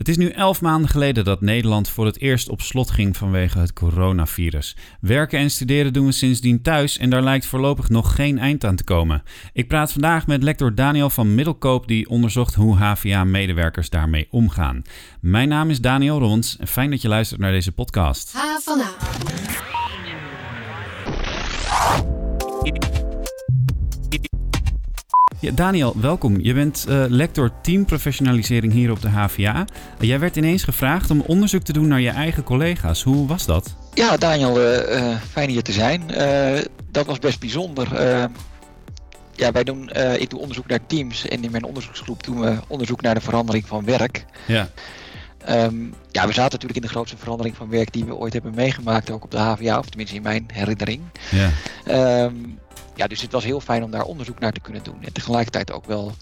Het 0.00 0.08
is 0.08 0.16
nu 0.16 0.28
elf 0.28 0.60
maanden 0.60 0.90
geleden 0.90 1.24
dat 1.24 1.40
Nederland 1.40 1.88
voor 1.88 2.06
het 2.06 2.20
eerst 2.20 2.48
op 2.48 2.60
slot 2.60 2.90
ging 2.90 3.16
vanwege 3.16 3.58
het 3.58 3.72
coronavirus. 3.72 4.76
Werken 5.00 5.38
en 5.38 5.50
studeren 5.50 5.92
doen 5.92 6.06
we 6.06 6.12
sindsdien 6.12 6.62
thuis 6.62 6.98
en 6.98 7.10
daar 7.10 7.22
lijkt 7.22 7.46
voorlopig 7.46 7.88
nog 7.88 8.14
geen 8.14 8.38
eind 8.38 8.64
aan 8.64 8.76
te 8.76 8.84
komen. 8.84 9.22
Ik 9.52 9.68
praat 9.68 9.92
vandaag 9.92 10.26
met 10.26 10.42
lector 10.42 10.74
Daniel 10.74 11.10
van 11.10 11.34
Middelkoop, 11.34 11.88
die 11.88 12.08
onderzocht 12.08 12.54
hoe 12.54 12.76
HVA-medewerkers 12.76 13.90
daarmee 13.90 14.28
omgaan. 14.30 14.82
Mijn 15.20 15.48
naam 15.48 15.70
is 15.70 15.80
Daniel 15.80 16.18
Rons 16.18 16.56
en 16.56 16.66
fijn 16.66 16.90
dat 16.90 17.02
je 17.02 17.08
luistert 17.08 17.40
naar 17.40 17.52
deze 17.52 17.72
podcast. 17.72 18.32
Ja, 25.40 25.50
Daniel, 25.50 25.94
welkom. 26.00 26.40
Je 26.40 26.54
bent 26.54 26.86
uh, 26.88 27.04
lector 27.08 27.50
teamprofessionalisering 27.62 28.72
hier 28.72 28.90
op 28.90 29.02
de 29.02 29.08
HVA. 29.08 29.64
jij 30.00 30.18
werd 30.18 30.36
ineens 30.36 30.62
gevraagd 30.62 31.10
om 31.10 31.20
onderzoek 31.20 31.62
te 31.62 31.72
doen 31.72 31.88
naar 31.88 32.00
je 32.00 32.10
eigen 32.10 32.42
collega's. 32.42 33.02
Hoe 33.02 33.26
was 33.26 33.46
dat? 33.46 33.74
Ja, 33.94 34.16
Daniel, 34.16 34.60
uh, 34.60 34.96
uh, 34.96 35.16
fijn 35.30 35.50
hier 35.50 35.62
te 35.62 35.72
zijn. 35.72 36.02
dat 36.90 37.06
was 37.06 37.18
best 37.18 37.40
bijzonder. 37.40 38.02
ja, 39.34 39.52
wij 39.52 39.64
doen, 39.64 39.90
ik 40.18 40.30
doe 40.30 40.40
onderzoek 40.40 40.66
naar 40.66 40.86
teams 40.86 41.28
en 41.28 41.44
in 41.44 41.50
mijn 41.50 41.64
onderzoeksgroep 41.64 42.24
doen 42.24 42.40
we 42.40 42.56
onderzoek 42.66 43.00
naar 43.00 43.14
de 43.14 43.20
verandering 43.20 43.66
van 43.66 43.84
werk. 43.84 44.24
Ja. 44.46 44.68
Um, 45.48 45.94
ja, 46.10 46.26
we 46.26 46.32
zaten 46.32 46.52
natuurlijk 46.52 46.76
in 46.76 46.82
de 46.82 46.88
grootste 46.88 47.16
verandering 47.16 47.56
van 47.56 47.68
werk 47.68 47.92
die 47.92 48.04
we 48.04 48.14
ooit 48.14 48.32
hebben 48.32 48.54
meegemaakt, 48.54 49.10
ook 49.10 49.24
op 49.24 49.30
de 49.30 49.38
HVA, 49.38 49.78
of 49.78 49.88
tenminste 49.88 50.16
in 50.16 50.22
mijn 50.22 50.48
herinnering. 50.52 51.02
Ja. 51.30 51.50
Um, 52.24 52.58
ja, 53.00 53.06
dus 53.06 53.22
het 53.22 53.32
was 53.32 53.44
heel 53.44 53.60
fijn 53.60 53.82
om 53.82 53.90
daar 53.90 54.02
onderzoek 54.02 54.38
naar 54.38 54.52
te 54.52 54.60
kunnen 54.60 54.82
doen. 54.82 55.02
En 55.02 55.12
tegelijkertijd 55.12 55.72
ook 55.72 55.86
wel 55.86 56.12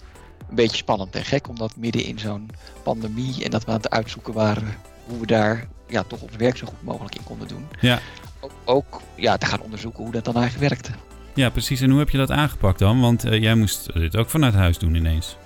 een 0.49 0.55
beetje 0.55 0.77
spannend 0.77 1.15
en 1.15 1.25
gek, 1.25 1.47
omdat 1.47 1.75
midden 1.75 2.03
in 2.03 2.19
zo'n 2.19 2.49
pandemie 2.83 3.43
en 3.43 3.51
dat 3.51 3.65
we 3.65 3.71
aan 3.71 3.77
het 3.77 3.89
uitzoeken 3.89 4.33
waren 4.33 4.75
hoe 5.05 5.19
we 5.19 5.25
daar 5.25 5.67
ja, 5.87 6.03
toch 6.03 6.21
ons 6.21 6.35
werk 6.35 6.57
zo 6.57 6.65
goed 6.65 6.83
mogelijk 6.83 7.15
in 7.15 7.23
konden 7.23 7.47
doen. 7.47 7.67
Ja. 7.79 7.99
Ook, 8.39 8.51
ook 8.65 9.01
ja, 9.15 9.37
te 9.37 9.45
gaan 9.45 9.61
onderzoeken 9.61 10.03
hoe 10.03 10.11
dat 10.11 10.25
dan 10.25 10.35
eigenlijk 10.35 10.69
werkte. 10.69 10.91
Ja, 11.33 11.49
precies. 11.49 11.81
En 11.81 11.89
hoe 11.89 11.99
heb 11.99 12.09
je 12.09 12.17
dat 12.17 12.31
aangepakt 12.31 12.79
dan? 12.79 13.01
Want 13.01 13.25
uh, 13.25 13.41
jij 13.41 13.55
moest 13.55 13.93
dit 13.93 14.15
ook 14.15 14.29
vanuit 14.29 14.53
huis 14.53 14.77
doen 14.77 14.95
ineens. 14.95 15.37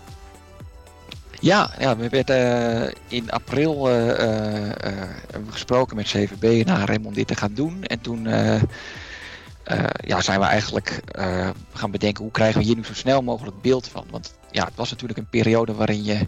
Ja, 1.39 1.71
ja 1.79 1.97
we 1.97 2.09
werden 2.09 2.81
uh, 2.81 2.91
in 3.07 3.31
april 3.31 3.89
uh, 3.89 4.21
gesproken 5.49 5.95
met 5.95 6.05
CVB 6.05 6.65
naar 6.65 6.89
hem 6.89 7.05
om 7.05 7.13
dit 7.13 7.27
te 7.27 7.35
gaan 7.35 7.53
doen. 7.53 7.83
En 7.83 8.01
toen 8.01 8.27
uh, 9.71 9.83
ja, 10.05 10.21
zijn 10.21 10.39
we 10.39 10.45
eigenlijk 10.45 10.99
uh, 11.19 11.49
gaan 11.73 11.91
bedenken 11.91 12.23
hoe 12.23 12.31
krijgen 12.31 12.59
we 12.59 12.65
hier 12.65 12.75
nu 12.75 12.85
zo 12.85 12.93
snel 12.93 13.21
mogelijk 13.21 13.61
beeld 13.61 13.87
van. 13.87 14.05
Want 14.09 14.37
ja, 14.51 14.65
het 14.65 14.75
was 14.75 14.89
natuurlijk 14.89 15.19
een 15.19 15.29
periode 15.29 15.73
waarin 15.73 16.03
je. 16.03 16.27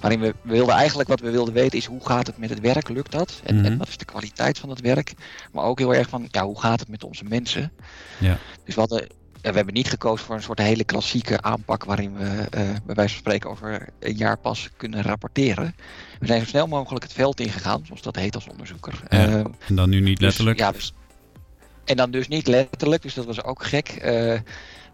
Waarin 0.00 0.20
we, 0.20 0.34
we 0.42 0.52
wilden 0.52 0.74
eigenlijk 0.74 1.08
wat 1.08 1.20
we 1.20 1.30
wilden 1.30 1.54
weten 1.54 1.78
is 1.78 1.84
hoe 1.86 2.06
gaat 2.06 2.26
het 2.26 2.38
met 2.38 2.50
het 2.50 2.60
werk, 2.60 2.88
lukt 2.88 3.12
dat? 3.12 3.40
En, 3.44 3.54
Mhm. 3.56 3.64
en 3.64 3.78
wat 3.78 3.88
is 3.88 3.96
de 3.96 4.04
kwaliteit 4.04 4.58
van 4.58 4.68
het 4.68 4.80
werk? 4.80 5.14
Maar 5.52 5.64
ook 5.64 5.78
heel 5.78 5.94
erg 5.94 6.08
van 6.08 6.28
ja, 6.30 6.44
hoe 6.44 6.60
gaat 6.60 6.80
het 6.80 6.88
met 6.88 7.04
onze 7.04 7.24
mensen? 7.24 7.72
Ja. 8.18 8.38
Dus 8.64 8.74
we, 8.74 8.80
hadden, 8.80 9.06
we 9.40 9.50
hebben 9.50 9.74
niet 9.74 9.88
gekozen 9.88 10.26
voor 10.26 10.34
een 10.34 10.42
soort 10.42 10.58
hele 10.58 10.84
klassieke 10.84 11.40
aanpak 11.42 11.84
waarin 11.84 12.16
we 12.16 12.24
uh, 12.24 12.48
bij 12.84 12.94
wijze 12.94 13.10
van 13.12 13.18
spreken 13.18 13.50
over 13.50 13.88
een 14.00 14.16
jaar 14.16 14.38
pas 14.38 14.68
kunnen 14.76 15.02
rapporteren. 15.02 15.74
We 16.20 16.26
zijn 16.26 16.40
zo 16.40 16.46
snel 16.46 16.66
mogelijk 16.66 17.04
het 17.04 17.12
veld 17.12 17.40
ingegaan, 17.40 17.82
zoals 17.86 18.02
dat 18.02 18.16
heet 18.16 18.34
als 18.34 18.48
onderzoeker. 18.48 19.00
Ja, 19.08 19.18
Ehm, 19.26 19.46
en 19.68 19.74
dan 19.76 19.88
nu 19.90 20.00
niet 20.00 20.18
dus, 20.18 20.26
letterlijk. 20.26 20.58
ja, 20.58 20.72
dus- 20.72 20.94
en 21.92 21.98
dan 21.98 22.10
dus 22.10 22.28
niet 22.28 22.46
letterlijk, 22.46 23.02
dus 23.02 23.14
dat 23.14 23.24
was 23.24 23.44
ook 23.44 23.64
gek. 23.64 23.88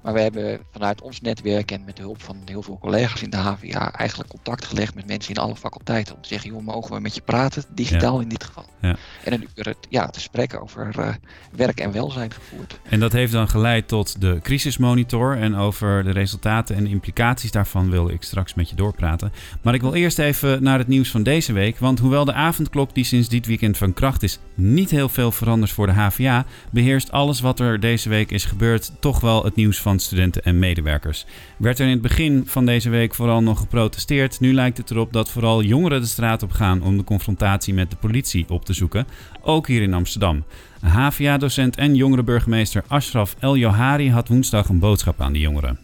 Maar 0.03 0.13
we 0.13 0.21
hebben 0.21 0.61
vanuit 0.73 1.03
ons 1.03 1.21
netwerk 1.21 1.71
en 1.71 1.85
met 1.85 1.97
de 1.97 2.03
hulp 2.03 2.23
van 2.23 2.37
heel 2.45 2.63
veel 2.63 2.79
collega's 2.79 3.23
in 3.23 3.31
de 3.31 3.37
HVA 3.37 3.93
eigenlijk 3.93 4.31
contact 4.31 4.65
gelegd 4.65 4.95
met 4.95 5.07
mensen 5.07 5.35
in 5.35 5.41
alle 5.41 5.57
faculteiten. 5.57 6.15
Om 6.15 6.23
te 6.23 6.29
zeggen, 6.29 6.51
joh, 6.51 6.63
mogen 6.63 6.95
we 6.95 7.01
met 7.01 7.15
je 7.15 7.21
praten? 7.21 7.65
Digitaal 7.75 8.17
Ja. 8.17 8.23
in 8.23 8.29
dit 8.29 8.45
geval. 8.45 8.65
Ja. 8.81 8.97
En 9.25 9.33
een 9.33 9.49
uur 9.55 9.65
het, 9.65 9.77
ja, 9.89 10.07
te 10.07 10.21
spreken 10.21 10.61
over 10.63 10.95
uh, 10.99 11.09
werk 11.53 11.81
en 11.81 11.93
welzijn 11.93 12.31
gevoerd. 12.31 12.81
En 12.89 13.01
dat 13.01 13.13
heeft 13.13 13.33
dan 13.33 13.49
geleid 13.49 13.89
tot 13.89 14.21
de 14.21 14.39
crisismonitor. 14.43 15.37
En 15.39 15.57
over 15.57 16.05
de 16.05 16.11
resultaten 16.11 16.77
en 16.77 16.85
de 16.85 16.91
implicaties 16.91 17.51
daarvan 17.51 17.91
wil 17.91 18.09
ik 18.09 18.23
straks 18.23 18.55
met 18.55 18.71
je 18.71 18.77
doorpraten. 18.77 19.33
Maar 19.63 19.75
ik 19.75 19.81
wil 19.81 19.95
eerst 19.95 20.19
even 20.19 20.63
naar 20.63 20.79
het 20.79 20.89
nieuws 20.89 21.11
van 21.11 21.23
deze 21.23 21.53
week. 21.53 21.79
Want 21.79 21.99
hoewel 21.99 22.25
de 22.25 22.33
avondklok 22.33 22.95
die 22.95 23.05
sinds 23.05 23.29
dit 23.29 23.47
weekend 23.47 23.77
van 23.77 23.93
kracht 23.93 24.23
is 24.23 24.39
niet 24.55 24.91
heel 24.91 25.09
veel 25.09 25.33
verandert 25.33 25.71
voor 25.73 25.87
de 25.87 25.93
HVA, 25.93 26.45
beheerst 26.71 27.11
alles 27.11 27.41
wat 27.41 27.61
er 27.61 27.81
deze 27.81 28.09
week 28.09 28.31
is 28.31 28.45
gebeurd 28.45 28.93
toch 29.01 29.21
wel 29.21 29.45
het 29.45 29.55
nieuws 29.55 29.81
van 29.81 29.88
studenten 29.97 30.43
en 30.43 30.59
medewerkers. 30.59 31.27
Werd 31.57 31.79
er 31.79 31.85
in 31.85 31.93
het 31.93 32.03
begin 32.03 32.43
van 32.47 32.67
deze 32.67 32.91
week 32.91 33.15
vooral 33.15 33.43
nog 33.43 33.59
geprotesteerd. 33.59 34.41
Nu 34.41 34.55
lijkt 34.55 34.79
het 34.79 34.91
erop 34.91 35.13
dat 35.13 35.31
vooral 35.31 35.63
jongeren 35.63 36.01
de 36.01 36.07
straat 36.07 36.43
op 36.43 36.51
gaan 36.51 36.83
om 36.83 36.97
de 36.97 37.05
confrontatie 37.05 37.75
met 37.75 37.91
de 37.91 37.97
politie 37.97 38.49
op 38.49 38.65
te 38.65 38.73
zoeken. 38.73 39.07
Ook 39.43 39.67
hier 39.67 39.83
in 39.83 39.95
Amsterdam. 39.95 40.45
HVA-docent 40.81 41.77
en 41.77 41.95
jongerenburgemeester 41.95 42.85
Ashraf 42.89 43.37
El 43.39 43.57
Johari 43.57 44.11
had 44.11 44.29
woensdag 44.29 44.69
een 44.69 44.79
boodschap 44.79 45.21
aan 45.21 45.33
de 45.33 45.41
jongeren. 45.41 45.79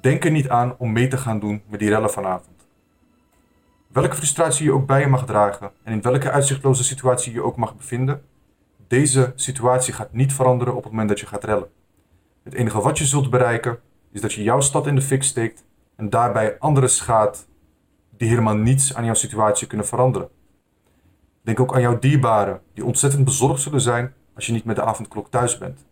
Denk 0.00 0.24
er 0.24 0.30
niet 0.30 0.48
aan 0.48 0.74
om 0.78 0.92
mee 0.92 1.08
te 1.08 1.16
gaan 1.16 1.40
doen 1.40 1.62
met 1.68 1.80
die 1.80 1.88
rellen 1.88 2.10
vanavond. 2.10 2.56
Welke 3.92 4.16
frustratie 4.16 4.64
je 4.64 4.72
ook 4.72 4.86
bij 4.86 5.00
je 5.00 5.06
mag 5.06 5.26
dragen 5.26 5.70
en 5.82 5.92
in 5.92 6.02
welke 6.02 6.30
uitzichtloze 6.30 6.84
situatie 6.84 7.32
je 7.32 7.42
ook 7.42 7.56
mag 7.56 7.76
bevinden, 7.76 8.22
deze 8.88 9.32
situatie 9.36 9.92
gaat 9.92 10.12
niet 10.12 10.32
veranderen 10.32 10.74
op 10.74 10.82
het 10.82 10.90
moment 10.92 11.08
dat 11.08 11.20
je 11.20 11.26
gaat 11.26 11.44
rellen. 11.44 11.68
Het 12.48 12.56
enige 12.56 12.80
wat 12.80 12.98
je 12.98 13.04
zult 13.04 13.30
bereiken 13.30 13.78
is 14.12 14.20
dat 14.20 14.32
je 14.32 14.42
jouw 14.42 14.60
stad 14.60 14.86
in 14.86 14.94
de 14.94 15.00
fik 15.00 15.22
steekt 15.22 15.64
en 15.96 16.10
daarbij 16.10 16.58
anderen 16.58 16.90
schaadt 16.90 17.48
die 18.16 18.28
helemaal 18.28 18.54
niets 18.54 18.94
aan 18.94 19.04
jouw 19.04 19.14
situatie 19.14 19.66
kunnen 19.66 19.86
veranderen. 19.86 20.28
Denk 21.42 21.60
ook 21.60 21.74
aan 21.74 21.80
jouw 21.80 21.98
dierbaren 21.98 22.60
die 22.74 22.84
ontzettend 22.84 23.24
bezorgd 23.24 23.62
zullen 23.62 23.80
zijn 23.80 24.14
als 24.34 24.46
je 24.46 24.52
niet 24.52 24.64
met 24.64 24.76
de 24.76 24.82
avondklok 24.82 25.30
thuis 25.30 25.58
bent. 25.58 25.86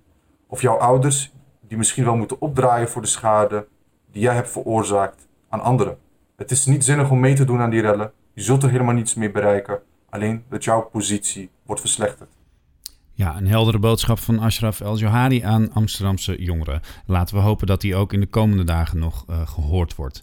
Of 0.46 0.62
jouw 0.62 0.76
ouders 0.76 1.32
die 1.60 1.78
misschien 1.78 2.04
wel 2.04 2.16
moeten 2.16 2.40
opdraaien 2.40 2.88
voor 2.88 3.02
de 3.02 3.08
schade 3.08 3.66
die 4.10 4.22
jij 4.22 4.34
hebt 4.34 4.50
veroorzaakt 4.50 5.28
aan 5.48 5.60
anderen. 5.60 5.98
Het 6.36 6.50
is 6.50 6.66
niet 6.66 6.84
zinnig 6.84 7.10
om 7.10 7.20
mee 7.20 7.34
te 7.34 7.44
doen 7.44 7.60
aan 7.60 7.70
die 7.70 7.80
rellen. 7.80 8.12
Je 8.32 8.42
zult 8.42 8.62
er 8.62 8.70
helemaal 8.70 8.94
niets 8.94 9.14
mee 9.14 9.30
bereiken. 9.30 9.80
Alleen 10.10 10.44
dat 10.48 10.64
jouw 10.64 10.82
positie 10.82 11.50
wordt 11.62 11.80
verslechterd. 11.80 12.35
Ja, 13.16 13.36
een 13.36 13.46
heldere 13.46 13.78
boodschap 13.78 14.18
van 14.18 14.38
Ashraf 14.38 14.80
El 14.80 14.98
Johari 14.98 15.42
aan 15.42 15.72
Amsterdamse 15.72 16.42
jongeren. 16.42 16.80
Laten 17.06 17.36
we 17.36 17.42
hopen 17.42 17.66
dat 17.66 17.80
die 17.80 17.94
ook 17.94 18.12
in 18.12 18.20
de 18.20 18.26
komende 18.26 18.64
dagen 18.64 18.98
nog 18.98 19.24
uh, 19.30 19.48
gehoord 19.48 19.94
wordt. 19.94 20.22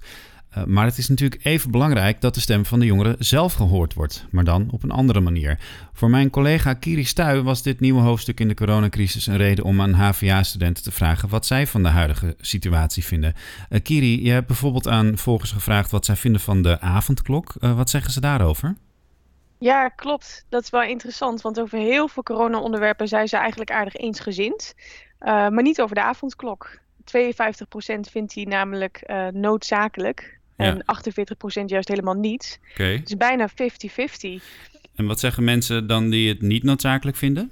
Uh, 0.57 0.63
maar 0.63 0.85
het 0.85 0.97
is 0.97 1.09
natuurlijk 1.09 1.45
even 1.45 1.71
belangrijk 1.71 2.21
dat 2.21 2.33
de 2.33 2.39
stem 2.39 2.65
van 2.65 2.79
de 2.79 2.85
jongeren 2.85 3.15
zelf 3.19 3.53
gehoord 3.53 3.93
wordt, 3.93 4.25
maar 4.31 4.43
dan 4.43 4.67
op 4.71 4.83
een 4.83 4.91
andere 4.91 5.19
manier. 5.19 5.59
Voor 5.93 6.09
mijn 6.09 6.29
collega 6.29 6.73
Kiri 6.73 7.03
Stuy 7.03 7.41
was 7.41 7.63
dit 7.63 7.79
nieuwe 7.79 8.01
hoofdstuk 8.01 8.39
in 8.39 8.47
de 8.47 8.53
coronacrisis 8.53 9.27
een 9.27 9.37
reden 9.37 9.65
om 9.65 9.81
aan 9.81 9.93
HVA-studenten 9.93 10.83
te 10.83 10.91
vragen 10.91 11.29
wat 11.29 11.45
zij 11.45 11.67
van 11.67 11.83
de 11.83 11.89
huidige 11.89 12.35
situatie 12.39 13.03
vinden. 13.03 13.33
Uh, 13.69 13.79
Kiri, 13.81 14.25
je 14.25 14.31
hebt 14.31 14.47
bijvoorbeeld 14.47 14.87
aan 14.87 15.17
volgers 15.17 15.51
gevraagd 15.51 15.91
wat 15.91 16.05
zij 16.05 16.15
vinden 16.15 16.41
van 16.41 16.61
de 16.61 16.79
avondklok. 16.79 17.53
wat 17.59 17.89
zeggen 17.89 18.11
ze 18.11 18.19
daarover? 18.19 18.75
Ja, 19.63 19.89
klopt. 19.89 20.45
Dat 20.49 20.63
is 20.63 20.69
wel 20.69 20.83
interessant, 20.83 21.41
want 21.41 21.59
over 21.59 21.77
heel 21.77 22.07
veel 22.07 22.23
corona-onderwerpen 22.23 23.07
zijn 23.07 23.27
ze 23.27 23.37
eigenlijk 23.37 23.71
aardig 23.71 23.95
eensgezind, 23.95 24.73
uh, 24.77 25.27
maar 25.27 25.61
niet 25.61 25.81
over 25.81 25.95
de 25.95 26.01
avondklok. 26.01 26.79
52% 27.03 28.09
vindt 28.11 28.33
hij 28.33 28.43
namelijk 28.43 29.03
uh, 29.07 29.27
noodzakelijk 29.27 30.39
Ja. 30.57 30.65
en 30.65 30.85
48% 31.61 31.65
juist 31.65 31.87
helemaal 31.87 32.13
niet. 32.13 32.59
Oké. 32.71 32.99
Dus 33.03 33.17
bijna 33.17 33.49
50-50. 33.49 33.53
En 34.95 35.05
wat 35.05 35.19
zeggen 35.19 35.43
mensen 35.43 35.87
dan 35.87 36.09
die 36.09 36.29
het 36.29 36.41
niet 36.41 36.63
noodzakelijk 36.63 37.17
vinden? 37.17 37.51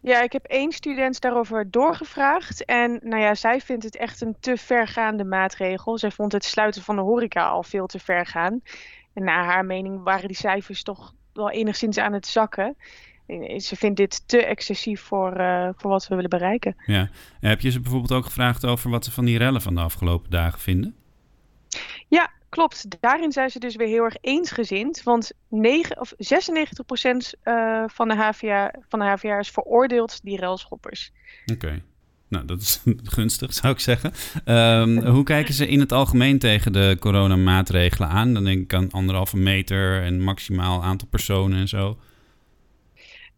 Ja, 0.00 0.22
ik 0.22 0.32
heb 0.32 0.44
één 0.44 0.72
student 0.72 1.20
daarover 1.20 1.70
doorgevraagd. 1.70 2.64
En 2.64 3.00
nou 3.02 3.22
ja, 3.22 3.34
zij 3.34 3.60
vindt 3.60 3.84
het 3.84 3.96
echt 3.96 4.20
een 4.20 4.36
te 4.40 4.56
vergaande 4.56 5.24
maatregel. 5.24 5.98
Zij 5.98 6.10
vond 6.10 6.32
het 6.32 6.44
sluiten 6.44 6.82
van 6.82 6.96
de 6.96 7.02
horeca 7.02 7.48
al 7.48 7.62
veel 7.62 7.86
te 7.86 7.98
ver 7.98 8.26
gaan. 8.26 8.60
En 9.18 9.24
naar 9.24 9.44
haar 9.44 9.64
mening 9.64 10.02
waren 10.02 10.26
die 10.26 10.36
cijfers 10.36 10.82
toch 10.82 11.14
wel 11.32 11.50
enigszins 11.50 11.98
aan 11.98 12.12
het 12.12 12.26
zakken. 12.26 12.76
En 13.26 13.60
Ze 13.60 13.76
vindt 13.76 13.96
dit 13.96 14.28
te 14.28 14.44
excessief 14.44 15.00
voor, 15.00 15.40
uh, 15.40 15.68
voor 15.76 15.90
wat 15.90 16.08
we 16.08 16.14
willen 16.14 16.30
bereiken. 16.30 16.76
Ja. 16.86 17.08
En 17.40 17.48
heb 17.48 17.60
je 17.60 17.70
ze 17.70 17.80
bijvoorbeeld 17.80 18.12
ook 18.12 18.24
gevraagd 18.24 18.66
over 18.66 18.90
wat 18.90 19.04
ze 19.04 19.10
van 19.10 19.24
die 19.24 19.38
rellen 19.38 19.60
van 19.60 19.74
de 19.74 19.80
afgelopen 19.80 20.30
dagen 20.30 20.60
vinden? 20.60 20.94
Ja, 22.08 22.30
klopt. 22.48 23.00
Daarin 23.00 23.32
zijn 23.32 23.50
ze 23.50 23.58
dus 23.58 23.76
weer 23.76 23.86
heel 23.86 24.04
erg 24.04 24.16
eensgezind. 24.20 25.02
Want 25.02 25.32
9, 25.48 26.00
of 26.00 26.12
96% 26.12 26.16
uh, 27.44 27.84
van, 27.86 28.08
de 28.08 28.14
HVA, 28.14 28.74
van 28.88 28.98
de 28.98 29.04
HVA 29.04 29.38
is 29.38 29.50
veroordeeld, 29.50 30.22
die 30.22 30.36
relschoppers. 30.36 31.12
Oké. 31.46 31.52
Okay. 31.52 31.82
Nou, 32.28 32.44
dat 32.44 32.60
is 32.60 32.82
gunstig, 33.16 33.54
zou 33.54 33.72
ik 33.72 33.80
zeggen. 33.80 34.12
Um, 34.44 35.06
hoe 35.06 35.24
kijken 35.24 35.54
ze 35.54 35.68
in 35.68 35.80
het 35.80 35.92
algemeen 35.92 36.38
tegen 36.38 36.72
de 36.72 36.96
coronamaatregelen 37.00 38.08
aan? 38.08 38.34
Dan 38.34 38.44
denk 38.44 38.62
ik 38.62 38.74
aan 38.74 38.90
anderhalve 38.90 39.36
meter 39.36 40.02
en 40.02 40.20
maximaal 40.20 40.84
aantal 40.84 41.08
personen 41.08 41.58
en 41.58 41.68
zo. 41.68 41.96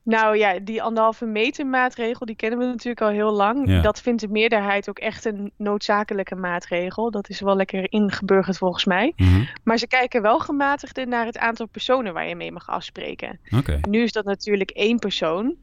Nou 0.03 0.37
ja, 0.37 0.59
die 0.59 0.83
anderhalve 0.83 1.27
meter 1.27 1.67
maatregel, 1.67 2.27
die 2.27 2.37
kennen 2.37 2.59
we 2.59 2.65
natuurlijk 2.65 3.01
al 3.01 3.09
heel 3.09 3.33
lang. 3.33 3.69
Ja. 3.69 3.81
Dat 3.81 4.01
vindt 4.01 4.21
de 4.21 4.29
meerderheid 4.29 4.89
ook 4.89 4.99
echt 4.99 5.25
een 5.25 5.53
noodzakelijke 5.57 6.35
maatregel. 6.35 7.11
Dat 7.11 7.29
is 7.29 7.41
wel 7.41 7.57
lekker 7.57 7.93
ingeburgerd 7.93 8.59
volgens 8.59 8.85
mij. 8.85 9.13
Mhm. 9.17 9.45
Maar 9.65 9.79
ze 9.79 9.87
kijken 9.87 10.23
wel 10.23 10.39
gematigder 10.39 11.09
naar 11.09 11.27
het 11.27 11.39
aantal 11.39 11.67
personen 11.67 12.13
waar 12.13 12.29
je 12.29 12.37
mee 12.37 12.53
mag 12.53 12.69
afspreken. 12.69 13.41
Nu 13.89 14.03
is 14.03 14.13
dat 14.13 14.25
natuurlijk 14.25 14.71
één 14.71 14.99
persoon. 14.99 15.57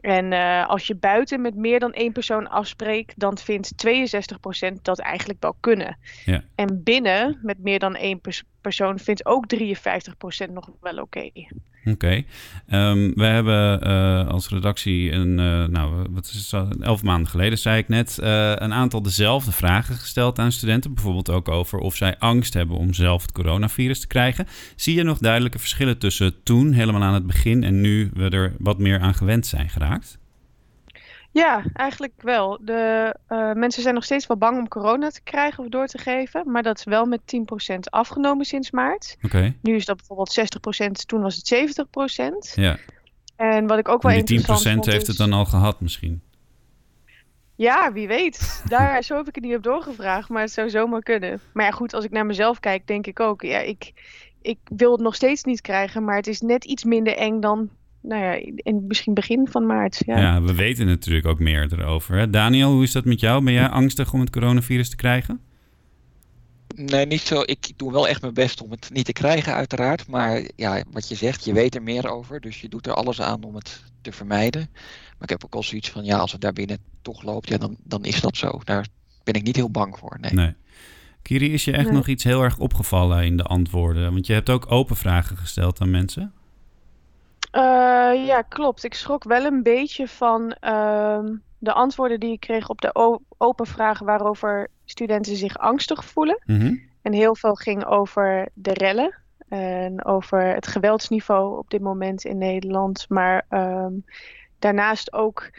En 0.00 0.32
eh, 0.32 0.68
als 0.68 0.86
je 0.86 0.94
buiten 0.94 1.40
met 1.40 1.54
meer 1.54 1.80
dan 1.80 1.92
één 1.92 2.12
persoon 2.12 2.48
afspreekt, 2.48 3.18
dan 3.18 3.38
vindt 3.38 3.72
62% 3.86 4.72
dat 4.82 4.98
eigenlijk 4.98 5.42
wel 5.42 5.56
kunnen. 5.60 5.98
Ja. 6.24 6.44
En 6.54 6.82
binnen 6.82 7.38
met 7.42 7.58
meer 7.58 7.78
dan 7.78 7.94
één 7.94 8.20
pers- 8.20 8.44
persoon 8.60 8.98
vindt 8.98 9.26
ook 9.26 9.46
53% 9.46 10.52
nog 10.52 10.70
wel 10.80 10.98
oké. 10.98 11.30
Oké. 11.84 12.22
Ehm, 12.66 13.10
we 13.14 13.24
hebben 13.24 13.80
eh, 13.80 14.28
als 14.28 14.48
redactie 14.48 15.12
een, 15.12 15.38
eh, 15.38 15.64
nou, 15.64 16.06
wat 16.10 16.26
is 16.26 16.50
het, 16.50 16.80
elf 16.80 17.02
maanden 17.02 17.30
geleden, 17.30 17.58
zei 17.58 17.78
ik 17.78 17.88
net, 17.88 18.18
eh, 18.18 18.52
een 18.54 18.72
aantal 18.72 19.02
dezelfde 19.02 19.52
vragen 19.52 19.94
gesteld 19.94 20.38
aan 20.38 20.52
studenten. 20.52 20.94
Bijvoorbeeld 20.94 21.30
ook 21.30 21.48
over 21.48 21.78
of 21.78 21.96
zij 21.96 22.18
angst 22.18 22.54
hebben 22.54 22.76
om 22.76 22.94
zelf 22.94 23.22
het 23.22 23.32
coronavirus 23.32 24.00
te 24.00 24.06
krijgen. 24.06 24.46
Zie 24.76 24.94
je 24.94 25.02
nog 25.02 25.18
duidelijke 25.18 25.58
verschillen 25.58 25.98
tussen 25.98 26.42
toen, 26.42 26.72
helemaal 26.72 27.02
aan 27.02 27.14
het 27.14 27.26
begin, 27.26 27.64
en 27.64 27.80
nu 27.80 28.10
we 28.14 28.28
er 28.28 28.54
wat 28.58 28.78
meer 28.78 29.00
aan 29.00 29.14
gewend 29.14 29.46
zijn 29.46 29.68
geraakt? 29.68 30.18
Ja, 31.38 31.64
eigenlijk 31.72 32.12
wel. 32.22 32.58
De 32.60 33.14
eh, 33.26 33.52
mensen 33.52 33.82
zijn 33.82 33.94
nog 33.94 34.04
steeds 34.04 34.26
wel 34.26 34.36
bang 34.36 34.58
om 34.58 34.68
corona 34.68 35.10
te 35.10 35.20
krijgen 35.24 35.64
of 35.64 35.70
door 35.70 35.86
te 35.86 35.98
geven. 35.98 36.50
Maar 36.50 36.62
dat 36.62 36.78
is 36.78 36.84
wel 36.84 37.06
met 37.06 37.20
10% 37.20 37.78
afgenomen 37.80 38.44
sinds 38.44 38.70
maart. 38.70 39.16
Oké. 39.22 39.54
Nu 39.62 39.74
is 39.74 39.84
dat 39.84 39.96
bijvoorbeeld 39.96 40.40
60%, 40.88 41.06
toen 41.06 41.20
was 41.20 41.36
het 41.36 41.46
70%. 41.46 42.54
Ja. 42.54 42.78
En 43.36 43.66
wat 43.66 43.78
ik 43.78 43.88
ook 43.88 44.02
wel 44.02 44.12
En 44.12 44.24
die 44.24 44.36
10% 44.36 44.40
interessant 44.40 44.74
vond 44.74 44.86
heeft 44.86 45.06
het 45.06 45.16
dan 45.16 45.32
al 45.32 45.44
gehad 45.44 45.80
misschien. 45.80 46.22
Ja, 47.54 47.92
wie 47.92 48.06
weet. 48.06 48.62
Daar, 48.68 49.02
zo 49.04 49.16
heb 49.16 49.28
ik 49.28 49.34
het 49.34 49.44
niet 49.44 49.56
op 49.56 49.62
doorgevraagd, 49.62 50.28
maar 50.28 50.42
het 50.42 50.52
zou 50.52 50.70
zomaar 50.70 51.02
kunnen. 51.02 51.40
Maar 51.52 51.64
ja, 51.64 51.70
goed, 51.70 51.94
als 51.94 52.04
ik 52.04 52.10
naar 52.10 52.26
mezelf 52.26 52.60
kijk, 52.60 52.86
denk 52.86 53.06
ik 53.06 53.20
ook, 53.20 53.42
ja, 53.42 53.58
ik, 53.58 53.92
ik 54.42 54.58
wil 54.64 54.92
het 54.92 55.00
nog 55.00 55.14
steeds 55.14 55.44
niet 55.44 55.60
krijgen, 55.60 56.04
maar 56.04 56.16
het 56.16 56.26
is 56.26 56.40
net 56.40 56.64
iets 56.64 56.84
minder 56.84 57.16
eng 57.16 57.40
dan, 57.40 57.70
nou 58.08 58.22
ja, 58.22 58.52
in 58.56 58.84
misschien 58.86 59.14
begin 59.14 59.48
van 59.50 59.66
maart. 59.66 60.02
Ja. 60.06 60.18
Ja. 60.18 60.42
we 60.42 60.54
weten 60.54 60.86
natuurlijk 60.86 61.26
ook 61.26 61.38
meer 61.38 61.72
erover. 61.72 62.16
Hè? 62.16 62.30
Daniel, 62.30 62.72
hoe 62.72 62.82
is 62.82 62.92
dat 62.92 63.04
met 63.04 63.20
jou? 63.20 63.44
Ben 63.44 63.52
jij 63.52 63.68
angstig 63.68 64.12
om 64.12 64.20
het 64.20 64.30
coronavirus 64.30 64.90
te 64.90 64.96
krijgen? 64.96 65.40
Nee, 66.74 67.06
niet 67.06 67.20
zo. 67.20 67.42
Ik 67.44 67.72
doe 67.76 67.92
wel 67.92 68.08
echt 68.08 68.20
mijn 68.20 68.34
best 68.34 68.62
om 68.62 68.70
het 68.70 68.90
niet 68.92 69.04
te 69.04 69.12
krijgen, 69.12 69.54
uiteraard. 69.54 70.08
Maar 70.08 70.42
ja, 70.56 70.82
wat 70.90 71.08
je 71.08 71.14
zegt, 71.14 71.44
je 71.44 71.52
weet 71.52 71.74
er 71.74 71.82
meer 71.82 72.10
over. 72.10 72.40
Dus 72.40 72.60
je 72.60 72.68
doet 72.68 72.86
er 72.86 72.94
alles 72.94 73.20
aan 73.20 73.42
om 73.42 73.54
het 73.54 73.84
te 74.02 74.12
vermijden. 74.12 74.68
Maar 74.72 75.22
ik 75.22 75.28
heb 75.28 75.44
ook 75.44 75.54
al 75.54 75.62
zoiets 75.62 75.90
van, 75.90 76.04
ja, 76.04 76.18
als 76.18 76.32
het 76.32 76.40
daar 76.40 76.52
binnen 76.52 76.78
toch 77.02 77.22
loopt, 77.22 77.48
ja, 77.48 77.56
dan, 77.58 77.76
dan 77.84 78.04
is 78.04 78.20
dat 78.20 78.36
zo. 78.36 78.60
Daar 78.64 78.86
ben 79.24 79.34
ik 79.34 79.42
niet 79.42 79.56
heel 79.56 79.70
bang 79.70 79.98
voor. 79.98 80.18
Nee. 80.20 80.32
Nee. 80.32 80.54
Kiri, 81.22 81.52
is 81.52 81.64
je 81.64 81.72
echt 81.72 81.84
Nee. 81.84 81.94
nog 81.94 82.06
iets 82.06 82.24
heel 82.24 82.42
erg 82.42 82.58
opgevallen 82.58 83.24
in 83.24 83.36
de 83.36 83.42
antwoorden? 83.42 84.12
Want 84.12 84.26
je 84.26 84.32
hebt 84.32 84.50
ook 84.50 84.70
open 84.72 84.96
vragen 84.96 85.36
gesteld 85.36 85.80
aan 85.80 85.90
mensen. 85.90 86.32
Eh, 87.58 88.26
ja, 88.26 88.42
klopt. 88.42 88.84
Ik 88.84 88.94
schrok 88.94 89.24
wel 89.24 89.44
een 89.44 89.62
beetje 89.62 90.08
van 90.08 90.52
ehm, 90.52 91.36
de 91.58 91.72
antwoorden 91.72 92.20
die 92.20 92.32
ik 92.32 92.40
kreeg 92.40 92.68
op 92.68 92.80
de 92.80 93.20
open 93.38 93.66
vragen 93.66 94.06
waarover 94.06 94.68
studenten 94.84 95.36
zich 95.36 95.58
angstig 95.58 96.04
voelen. 96.04 96.42
Mhm. 96.44 96.76
En 97.02 97.12
heel 97.12 97.34
veel 97.34 97.54
ging 97.54 97.84
over 97.84 98.48
de 98.54 98.72
rellen 98.72 99.14
en 99.48 100.04
over 100.04 100.54
het 100.54 100.66
geweldsniveau 100.66 101.58
op 101.58 101.70
dit 101.70 101.80
moment 101.80 102.24
in 102.24 102.38
Nederland. 102.38 103.06
Maar 103.08 103.44
ehm, 103.48 103.92
daarnaast 104.58 105.12
ook 105.12 105.50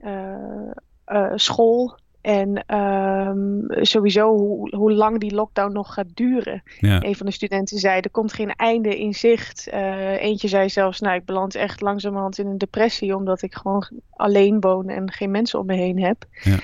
eh, 0.00 0.70
eh, 1.04 1.32
school 1.34 1.98
en 2.20 2.64
ehm, 2.66 3.84
sowieso 3.84 4.36
hoe, 4.36 4.76
hoe 4.76 4.92
lang 4.92 5.20
die 5.20 5.34
lockdown 5.34 5.72
nog 5.72 5.94
gaat 5.94 6.06
duren. 6.14 6.62
Ja. 6.78 7.04
Een 7.04 7.16
van 7.16 7.26
de 7.26 7.32
studenten 7.32 7.78
zei, 7.78 8.00
er 8.00 8.10
komt 8.10 8.32
geen 8.32 8.54
einde 8.54 8.98
in 8.98 9.14
zicht. 9.14 9.68
Eh, 9.68 10.22
eentje 10.22 10.48
zei 10.48 10.68
zelfs, 10.68 11.00
nou 11.00 11.16
ik 11.16 11.24
beland 11.24 11.54
echt 11.54 11.80
langzamerhand 11.80 12.38
in 12.38 12.46
een 12.46 12.58
depressie 12.58 13.16
omdat 13.16 13.42
ik 13.42 13.54
gewoon 13.54 13.88
alleen 14.10 14.60
woon 14.60 14.88
en 14.88 15.12
geen 15.12 15.30
mensen 15.30 15.58
om 15.58 15.66
me 15.66 15.74
heen 15.74 16.02
heb. 16.02 16.24
Ja. 16.42 16.58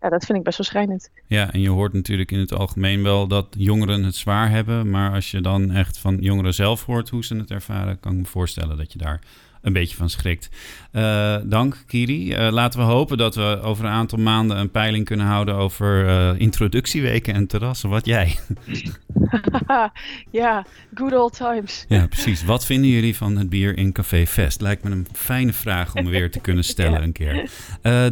Ja, 0.00 0.08
dat 0.12 0.24
vind 0.24 0.38
ik 0.38 0.44
best 0.44 0.58
wel 0.58 0.66
schrijnend. 0.66 1.10
ja, 1.26 1.52
en 1.52 1.60
je 1.60 1.68
hoort 1.68 1.92
natuurlijk 1.92 2.30
in 2.30 2.38
het 2.38 2.52
algemeen 2.52 3.02
wel 3.02 3.26
dat 3.26 3.46
jongeren 3.50 4.02
het 4.02 4.14
zwaar 4.14 4.50
hebben. 4.50 4.90
Maar 4.90 5.12
als 5.12 5.30
je 5.30 5.40
dan 5.40 5.70
echt 5.70 5.98
van 5.98 6.16
jongeren 6.20 6.54
zelf 6.54 6.84
hoort 6.84 7.08
hoe 7.08 7.24
ze 7.24 7.36
het 7.36 7.50
ervaren, 7.50 8.00
kan 8.00 8.12
ik 8.12 8.18
me 8.18 8.24
voorstellen 8.24 8.76
dat 8.76 8.92
je 8.92 8.98
daar 8.98 9.20
een 9.66 9.72
beetje 9.72 9.96
van 9.96 10.10
schrikt. 10.10 10.48
Eh, 10.92 11.36
dank, 11.44 11.82
Kiri. 11.86 12.32
Eh, 12.32 12.52
laten 12.52 12.80
we 12.80 12.86
hopen 12.86 13.18
dat 13.18 13.34
we 13.34 13.60
over 13.62 13.84
een 13.84 13.90
aantal 13.90 14.18
maanden 14.18 14.56
een 14.56 14.70
peiling 14.70 15.04
kunnen 15.04 15.26
houden 15.26 15.54
over 15.54 16.06
eh, 16.08 16.40
introductieweken 16.40 17.34
en 17.34 17.46
terrassen. 17.46 17.88
Wat 17.88 18.06
jij? 18.06 18.36
ja, 20.30 20.64
good 20.94 21.12
old 21.12 21.36
times. 21.36 21.84
Ja, 21.88 22.06
precies. 22.06 22.44
Wat 22.44 22.66
vinden 22.66 22.90
jullie 22.90 23.16
van 23.16 23.36
het 23.36 23.48
bier 23.48 23.76
in 23.76 23.92
Café 23.92 24.26
Vest? 24.26 24.60
Lijkt 24.60 24.84
me 24.84 24.90
een 24.90 25.06
fijne 25.12 25.52
vraag 25.52 25.94
om 25.94 26.06
weer 26.06 26.30
te 26.30 26.40
kunnen 26.40 26.64
stellen 26.74 26.98
Ja. 27.00 27.02
een 27.02 27.12
keer. 27.12 27.50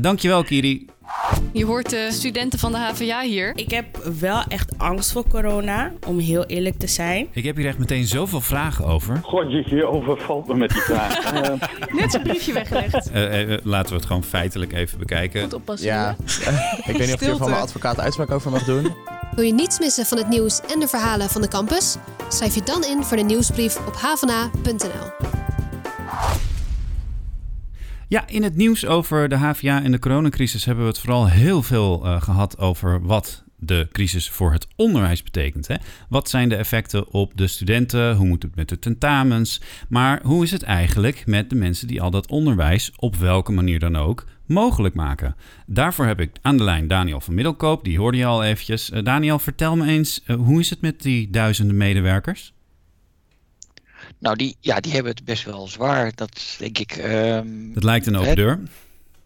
Dankjewel, 0.01 0.45
Kiri. 0.45 0.87
Je 1.53 1.65
hoort 1.65 1.91
de 1.91 2.09
studenten 2.11 2.59
van 2.59 2.73
de 2.73 2.79
HVA 2.79 3.21
hier. 3.23 3.53
Ik 3.55 3.71
heb 3.71 3.97
wel 4.21 4.43
echt 4.49 4.79
angst 4.79 5.13
voor 5.13 5.29
corona, 5.29 5.93
om 6.07 6.19
heel 6.19 6.45
eerlijk 6.45 6.79
te 6.79 6.87
zijn. 6.87 7.27
Ik 7.33 7.45
heb 7.45 7.57
hier 7.57 7.67
echt 7.67 7.79
meteen 7.79 8.07
zoveel 8.07 8.41
vragen 8.41 8.85
over. 8.85 9.21
God, 9.23 9.51
je, 9.51 9.77
je 9.77 9.87
overvalt 9.87 10.47
me 10.47 10.55
met 10.55 10.71
die 10.71 10.81
vraag. 10.81 11.13
Eh, 11.35 11.51
Net 11.93 12.11
zo'n 12.13 12.23
briefje 12.23 12.53
weggelegd. 12.53 13.11
Eh, 13.11 13.53
eh, 13.53 13.59
laten 13.63 13.89
we 13.91 13.97
het 13.97 14.07
gewoon 14.07 14.25
feitelijk 14.25 14.73
even 14.73 14.99
bekijken. 14.99 15.43
Goed 15.43 15.55
oppassen. 15.55 15.87
Ja, 15.89 16.11
ik 16.77 16.85
weet 16.85 16.87
niet 16.87 16.87
of 16.87 16.99
ik 16.99 17.07
hier 17.07 17.17
Stilte. 17.17 17.39
van 17.39 17.51
mijn 17.51 17.63
advocaat 17.63 18.01
uitspraak 18.01 18.31
over 18.31 18.51
mag 18.51 18.65
doen. 18.65 18.95
Wil 19.35 19.45
je 19.45 19.53
niets 19.53 19.79
missen 19.79 20.07
van 20.07 20.19
het 20.19 20.29
nieuws 20.29 20.61
en 20.61 20.81
de 20.81 20.89
verhalen 20.89 21.29
van 21.29 21.41
de 21.41 21.49
campus? 21.49 21.97
Schrijf 22.29 22.55
je 22.55 22.63
dan 22.63 22.85
in 22.85 23.03
voor 23.05 23.17
de 23.17 23.23
nieuwsbrief 23.23 23.87
op 23.87 23.95
havana.nl. 23.97 25.24
Ja, 28.15 28.27
in 28.27 28.43
het 28.43 28.57
nieuws 28.57 28.87
over 28.87 29.29
de 29.29 29.37
HVA 29.37 29.83
en 29.83 29.93
de 29.93 29.99
coronacrisis 29.99 30.65
hebben 30.65 30.85
we 30.85 30.91
het 30.91 31.01
vooral 31.01 31.29
heel 31.29 31.63
veel 31.63 32.05
eh, 32.05 32.23
gehad 32.23 32.59
over 32.59 33.03
wat 33.03 33.45
de 33.57 33.89
crisis 33.93 34.31
voor 34.31 34.53
het 34.53 34.67
onderwijs 34.77 35.23
betekent. 35.23 35.67
Hè? 35.67 35.75
Wat 36.09 36.29
zijn 36.29 36.49
de 36.49 36.57
effecten 36.57 37.13
op 37.13 37.33
de 37.35 37.47
studenten? 37.47 38.17
Hoe 38.17 38.27
moet 38.27 38.43
het 38.43 38.57
met 38.57 38.69
de 38.69 38.79
tentamens? 38.79 39.61
Maar 39.89 40.21
hoe 40.23 40.43
is 40.43 40.51
het 40.51 40.63
eigenlijk 40.63 41.27
met 41.27 41.51
de 41.51 41.57
mensen 41.57 41.87
die 41.87 42.03
al 42.03 42.11
dat 42.11 42.31
onderwijs, 42.31 42.93
op 42.97 43.17
welke 43.17 43.53
manier 43.53 43.79
dan 43.79 43.97
ook, 43.97 44.25
mogelijk 44.47 44.95
maken? 44.95 45.37
Daarvoor 45.67 46.07
heb 46.07 46.21
ik 46.21 46.31
aan 46.43 46.57
de 46.57 46.65
lijn 46.65 46.89
Daniel 46.89 47.21
van 47.21 47.35
Middelkoop, 47.35 47.85
die 47.85 47.99
hoorde 47.99 48.19
je 48.19 48.27
al 48.27 48.45
eventjes. 48.45 48.91
Eh, 48.91 49.05
Daniel, 49.05 49.39
vertel 49.39 49.77
me 49.77 49.87
eens, 49.87 50.23
eh, 50.25 50.37
hoe 50.37 50.61
is 50.61 50.71
het 50.71 50.81
met 50.81 51.03
die 51.03 51.31
duizenden 51.31 51.77
medewerkers? 51.77 52.54
Nou, 54.25 54.37
die, 54.37 54.57
ja, 54.61 54.81
die 54.81 54.93
hebben 54.93 55.13
het 55.13 55.25
best 55.25 55.45
wel 55.45 55.69
zwaar. 55.69 56.13
Dat 56.15 56.41
denk 56.59 56.79
ik. 56.79 56.93
ehm, 56.97 57.71
Het 57.75 57.85
lijkt 57.85 58.07
een 58.07 58.17
open 58.17 58.29
Hè? 58.29 58.35
deur. 58.35 58.61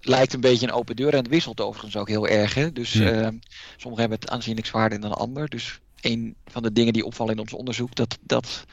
lijkt 0.01 0.33
een 0.33 0.41
beetje 0.41 0.67
een 0.67 0.73
open 0.73 0.97
deur 0.97 1.13
en 1.13 1.19
het 1.19 1.29
wisselt 1.29 1.61
overigens 1.61 1.97
ook 1.97 2.09
heel 2.09 2.29
erg. 2.29 2.55
Hè? 2.55 2.73
Dus 2.73 2.93
Ja. 2.93 3.11
ehm, 3.11 3.35
sommigen 3.77 4.01
hebben 4.09 4.19
het 4.21 4.31
aanzienlijk 4.31 4.67
zwaarder 4.67 5.01
dan 5.01 5.11
de 5.11 5.17
ander. 5.17 5.49
Dus 5.49 5.81
een 6.01 6.35
van 6.47 6.63
de 6.63 6.73
dingen 6.73 6.93
die 6.93 7.05
opvallen 7.05 7.35
in 7.35 7.41
ons 7.41 7.53
onderzoek, 7.53 7.95
dat, 7.95 8.19
dat 8.23 8.65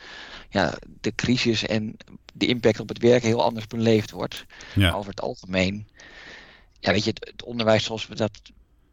ja, 0.50 0.74
de 1.02 1.16
crisis 1.16 1.66
en 1.66 1.98
de 2.34 2.46
impact 2.46 2.80
op 2.80 2.90
het 2.90 2.98
werk 3.02 3.24
heel 3.24 3.44
anders 3.44 3.68
beleefd 3.68 4.12
wordt. 4.12 4.46
Ja. 4.76 4.92
Over 4.92 5.10
het 5.10 5.22
algemeen, 5.22 5.88
ja, 6.80 6.92
weet 6.92 7.04
je, 7.04 7.10
het, 7.10 7.28
het 7.32 7.44
onderwijs 7.44 7.84
zoals 7.84 8.08
we 8.08 8.16
dat 8.16 8.32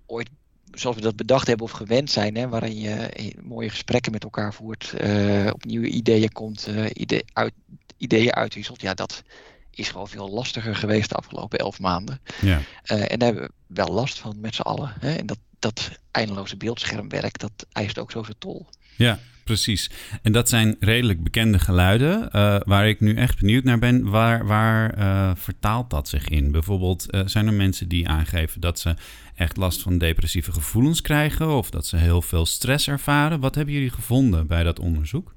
ooit 0.06 0.28
zoals 0.74 0.96
we 0.96 1.02
dat 1.02 1.16
bedacht 1.16 1.46
hebben 1.46 1.66
of 1.66 1.72
gewend 1.72 2.10
zijn, 2.10 2.36
hè, 2.36 2.48
waarin 2.48 2.78
je 2.80 2.94
eh, 2.94 3.34
mooie 3.42 3.70
gesprekken 3.70 4.12
met 4.12 4.22
elkaar 4.24 4.54
voert, 4.54 4.92
eh, 4.92 5.50
op 5.52 5.64
nieuwe 5.64 5.88
ideeën 5.88 6.32
komt, 6.32 6.66
eh, 6.66 6.84
ide- 6.92 7.24
uit, 7.32 7.52
ideeën 7.96 8.32
uitwisselt, 8.34 8.80
ja, 8.80 8.94
dat 8.94 9.22
is 9.70 9.88
gewoon 9.88 10.08
veel 10.08 10.30
lastiger 10.30 10.76
geweest 10.76 11.08
de 11.08 11.14
afgelopen 11.14 11.58
elf 11.58 11.80
maanden. 11.80 12.20
Ja. 12.40 12.60
En 12.84 13.18
daar 13.18 13.32
hebben 13.32 13.42
we 13.42 13.74
wel 13.74 13.88
last 13.88 14.18
van 14.18 14.40
met 14.40 14.54
z'n 14.54 14.62
allen. 14.62 14.92
Hè? 15.00 15.14
En 15.14 15.26
dat, 15.26 15.38
dat 15.58 15.90
eindeloze 16.10 16.56
beeldschermwerk, 16.56 17.38
dat 17.38 17.52
eist 17.72 17.98
ook 17.98 18.10
zo 18.10 18.22
zijn 18.22 18.38
tol. 18.38 18.66
Ja, 18.96 19.18
precies. 19.44 19.90
En 20.22 20.32
dat 20.32 20.48
zijn 20.48 20.76
redelijk 20.80 21.22
bekende 21.22 21.58
geluiden. 21.58 22.30
eh, 22.30 22.60
waar 22.64 22.88
ik 22.88 23.00
nu 23.00 23.14
echt 23.14 23.38
benieuwd 23.40 23.64
naar 23.64 23.78
ben, 23.78 24.10
waar, 24.10 24.46
waar 24.46 24.94
eh, 24.94 25.30
vertaalt 25.36 25.90
dat 25.90 26.08
zich 26.08 26.28
in? 26.28 26.50
Bijvoorbeeld, 26.50 27.10
eh, 27.10 27.20
zijn 27.24 27.46
er 27.46 27.52
mensen 27.52 27.88
die 27.88 28.08
aangeven 28.08 28.60
dat 28.60 28.78
ze 28.78 28.94
echt 29.34 29.56
last 29.56 29.82
van 29.82 29.98
depressieve 29.98 30.52
gevoelens 30.52 31.00
krijgen 31.00 31.48
of 31.56 31.70
dat 31.70 31.86
ze 31.86 31.96
heel 31.96 32.22
veel 32.22 32.46
stress 32.46 32.88
ervaren? 32.88 33.40
Wat 33.40 33.54
hebben 33.54 33.74
jullie 33.74 33.90
gevonden 33.90 34.46
bij 34.46 34.62
dat 34.62 34.78
onderzoek? 34.78 35.34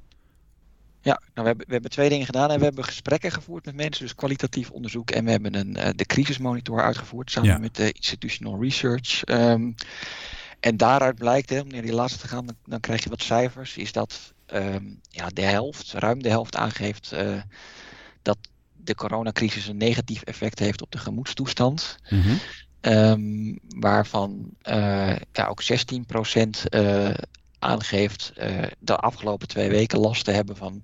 Ja, 1.01 1.19
nou, 1.21 1.29
we, 1.33 1.43
hebben, 1.43 1.65
we 1.65 1.73
hebben 1.73 1.91
twee 1.91 2.09
dingen 2.09 2.25
gedaan. 2.25 2.51
En 2.51 2.57
we 2.59 2.63
hebben 2.65 2.83
gesprekken 2.83 3.31
gevoerd 3.31 3.65
met 3.65 3.75
mensen, 3.75 4.03
dus 4.03 4.15
kwalitatief 4.15 4.69
onderzoek. 4.69 5.11
En 5.11 5.25
we 5.25 5.31
hebben 5.31 5.55
een, 5.55 5.73
de 5.95 6.05
crisismonitor 6.05 6.81
uitgevoerd 6.81 7.31
samen 7.31 7.49
Ja. 7.49 7.57
met 7.57 7.75
de 7.75 7.91
Institutional 7.91 8.61
Research. 8.61 9.23
Ehm, 9.23 9.71
en 10.65 10.77
daaruit 10.77 11.15
blijkt, 11.15 11.49
hè, 11.49 11.59
om 11.59 11.67
naar 11.67 11.81
die 11.81 11.93
laatste 11.93 12.19
te 12.19 12.27
gaan, 12.27 12.45
dan, 12.45 12.55
dan 12.65 12.79
krijg 12.79 13.03
je 13.03 13.09
wat 13.09 13.21
cijfers. 13.21 13.77
Is 13.77 13.91
dat 13.91 14.33
ehm, 14.45 14.83
ja, 15.09 15.27
de 15.27 15.41
helft, 15.41 15.93
ruim 15.93 16.23
de 16.23 16.29
helft 16.29 16.55
aangeeft 16.55 17.11
eh, 17.11 17.41
dat 18.21 18.37
de 18.73 18.95
coronacrisis 18.95 19.67
een 19.67 19.77
negatief 19.77 20.21
effect 20.21 20.59
heeft 20.59 20.81
op 20.81 20.91
de 20.91 20.97
gemoedstoestand. 20.97 21.97
Mhm. 22.09 22.35
Ehm, 22.81 23.55
waarvan 23.67 24.49
eh, 24.61 25.15
ja, 25.31 25.45
ook 25.47 25.63
16% 25.63 26.69
eh 26.69 27.13
aangeeft 27.59 28.33
de 28.79 28.95
afgelopen 28.95 29.47
twee 29.47 29.69
weken 29.69 29.99
last 29.99 30.25
te 30.25 30.31
hebben 30.31 30.55
van 30.55 30.83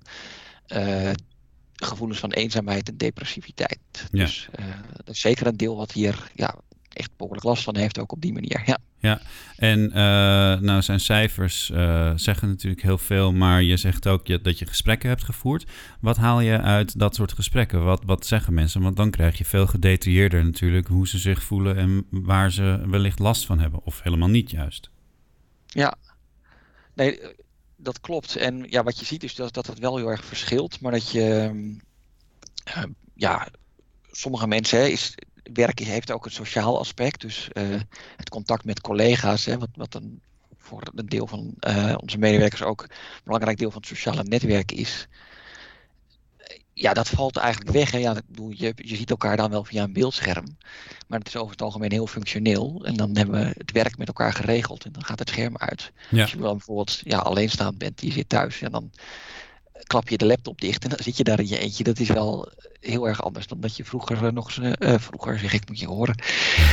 gevoelens 1.74 2.18
van 2.18 2.32
eenzaamheid 2.32 2.88
en 2.88 2.96
depressiviteit. 2.96 4.08
Ja. 4.10 4.24
Dus 4.24 4.48
dat 4.92 5.14
is 5.14 5.20
zeker 5.20 5.46
een 5.46 5.56
deel 5.56 5.76
wat 5.76 5.92
hier 5.92 6.30
ja, 6.34 6.54
echt 6.94 7.10
behoorlijk 7.16 7.44
last 7.46 7.62
van 7.62 7.76
heeft, 7.76 7.98
ook 7.98 8.12
op 8.12 8.20
die 8.20 8.32
manier. 8.32 8.62
Ja. 8.66 8.78
Ja, 8.98 9.20
en 9.56 9.90
eh, 9.92 10.60
nou 10.60 10.82
zijn 10.82 11.00
cijfers 11.00 11.70
eh, 11.70 12.12
zeggen 12.16 12.48
natuurlijk 12.48 12.82
heel 12.82 12.98
veel, 12.98 13.32
maar 13.32 13.62
je 13.62 13.76
zegt 13.76 14.06
ook 14.08 14.26
je- 14.26 14.40
dat 14.40 14.58
je 14.58 14.66
gesprekken 14.66 15.08
hebt 15.08 15.24
gevoerd. 15.24 15.70
Wat 16.00 16.16
haal 16.16 16.40
je 16.40 16.60
uit 16.60 16.98
dat 16.98 17.14
soort 17.14 17.32
gesprekken? 17.32 17.84
Wat, 17.84 18.02
wat 18.06 18.26
zeggen 18.26 18.54
mensen? 18.54 18.80
Want 18.82 18.96
dan 18.96 19.10
krijg 19.10 19.38
je 19.38 19.44
veel 19.44 19.66
gedetailleerder 19.66 20.44
natuurlijk 20.44 20.86
hoe 20.86 21.08
ze 21.08 21.18
zich 21.18 21.42
voelen 21.42 21.76
en 21.76 22.06
waar 22.10 22.52
ze 22.52 22.82
wellicht 22.86 23.18
last 23.18 23.46
van 23.46 23.58
hebben. 23.58 23.80
Of 23.84 24.02
helemaal 24.02 24.28
niet 24.28 24.50
juist. 24.50 24.90
Ja, 25.66 25.94
nee, 26.94 27.20
eh, 27.20 27.28
dat 27.76 28.00
klopt. 28.00 28.36
En 28.36 28.66
ja, 28.68 28.82
wat 28.82 28.98
je 28.98 29.04
ziet 29.04 29.22
is 29.22 29.34
dat, 29.34 29.54
dat 29.54 29.66
het 29.66 29.78
wel 29.78 29.96
heel 29.96 30.10
erg 30.10 30.24
verschilt. 30.24 30.80
Maar 30.80 30.92
dat 30.92 31.10
je, 31.10 31.28
ehm, 31.34 31.72
eh, 32.64 32.90
ja, 33.14 33.48
sommige 34.10 34.46
mensen, 34.46 34.78
hè, 34.78 34.84
is, 34.86 35.14
werk 35.52 35.78
heeft 35.78 36.10
ook 36.10 36.24
een 36.24 36.30
sociaal 36.30 36.78
aspect. 36.78 37.20
Dus 37.20 37.48
eh, 37.52 37.64
het 38.16 38.28
contact 38.28 38.64
met 38.64 38.80
collega's, 38.80 39.44
hè, 39.44 39.58
wat, 39.58 39.68
wat 39.74 39.94
een, 39.94 40.20
voor 40.56 40.82
een 40.94 41.06
deel 41.06 41.26
van 41.26 41.54
eh, 41.58 41.94
onze 42.00 42.18
medewerkers 42.18 42.62
ook 42.62 42.82
een 42.82 42.88
belangrijk 43.24 43.58
deel 43.58 43.70
van 43.70 43.80
het 43.80 43.90
sociale 43.90 44.22
netwerk 44.22 44.72
is. 44.72 45.08
Ja, 46.74 46.92
dat 46.92 47.08
valt 47.08 47.36
eigenlijk 47.36 47.72
weg. 47.72 47.90
Hè. 47.90 47.98
Ja, 47.98 48.16
ik 48.16 48.26
bedoel, 48.26 48.50
je, 48.50 48.72
je 48.76 48.96
ziet 48.96 49.10
elkaar 49.10 49.36
dan 49.36 49.50
wel 49.50 49.64
via 49.64 49.82
een 49.82 49.92
beeldscherm. 49.92 50.56
Maar 51.08 51.18
het 51.18 51.28
is 51.28 51.36
over 51.36 51.50
het 51.50 51.62
algemeen 51.62 51.92
heel 51.92 52.06
functioneel. 52.06 52.84
En 52.84 52.94
dan 52.94 53.16
hebben 53.16 53.40
we 53.40 53.54
het 53.56 53.72
werk 53.72 53.98
met 53.98 54.06
elkaar 54.06 54.32
geregeld. 54.32 54.84
En 54.84 54.92
dan 54.92 55.04
gaat 55.04 55.18
het 55.18 55.28
scherm 55.28 55.56
uit. 55.56 55.92
Ja. 56.10 56.22
Als 56.22 56.30
je 56.30 56.36
dan 56.36 56.56
bijvoorbeeld 56.56 57.00
ja, 57.04 57.18
alleenstaand 57.18 57.78
bent, 57.78 58.00
je 58.00 58.12
zit 58.12 58.28
thuis. 58.28 58.62
En 58.62 58.72
dan 58.72 58.90
klap 59.86 60.08
je 60.08 60.18
de 60.18 60.26
laptop 60.26 60.60
dicht 60.60 60.84
en 60.84 60.88
dan 60.88 60.98
zit 61.02 61.16
je 61.16 61.24
daar 61.24 61.40
in 61.40 61.48
je 61.48 61.58
eentje. 61.58 61.84
Dat 61.84 61.98
is 61.98 62.08
wel 62.08 62.48
heel 62.80 63.08
erg 63.08 63.22
anders 63.22 63.46
dan 63.46 63.60
dat 63.60 63.76
je 63.76 63.84
vroeger 63.84 64.24
eh, 64.26 64.32
nog 64.32 64.46
eens... 64.46 64.76
eh, 64.78 64.94
eh, 64.94 65.00
vroeger 65.00 65.38
zeg 65.38 65.52
ik, 65.52 65.68
moet 65.68 65.80
je 65.80 65.86
horen. 65.86 66.14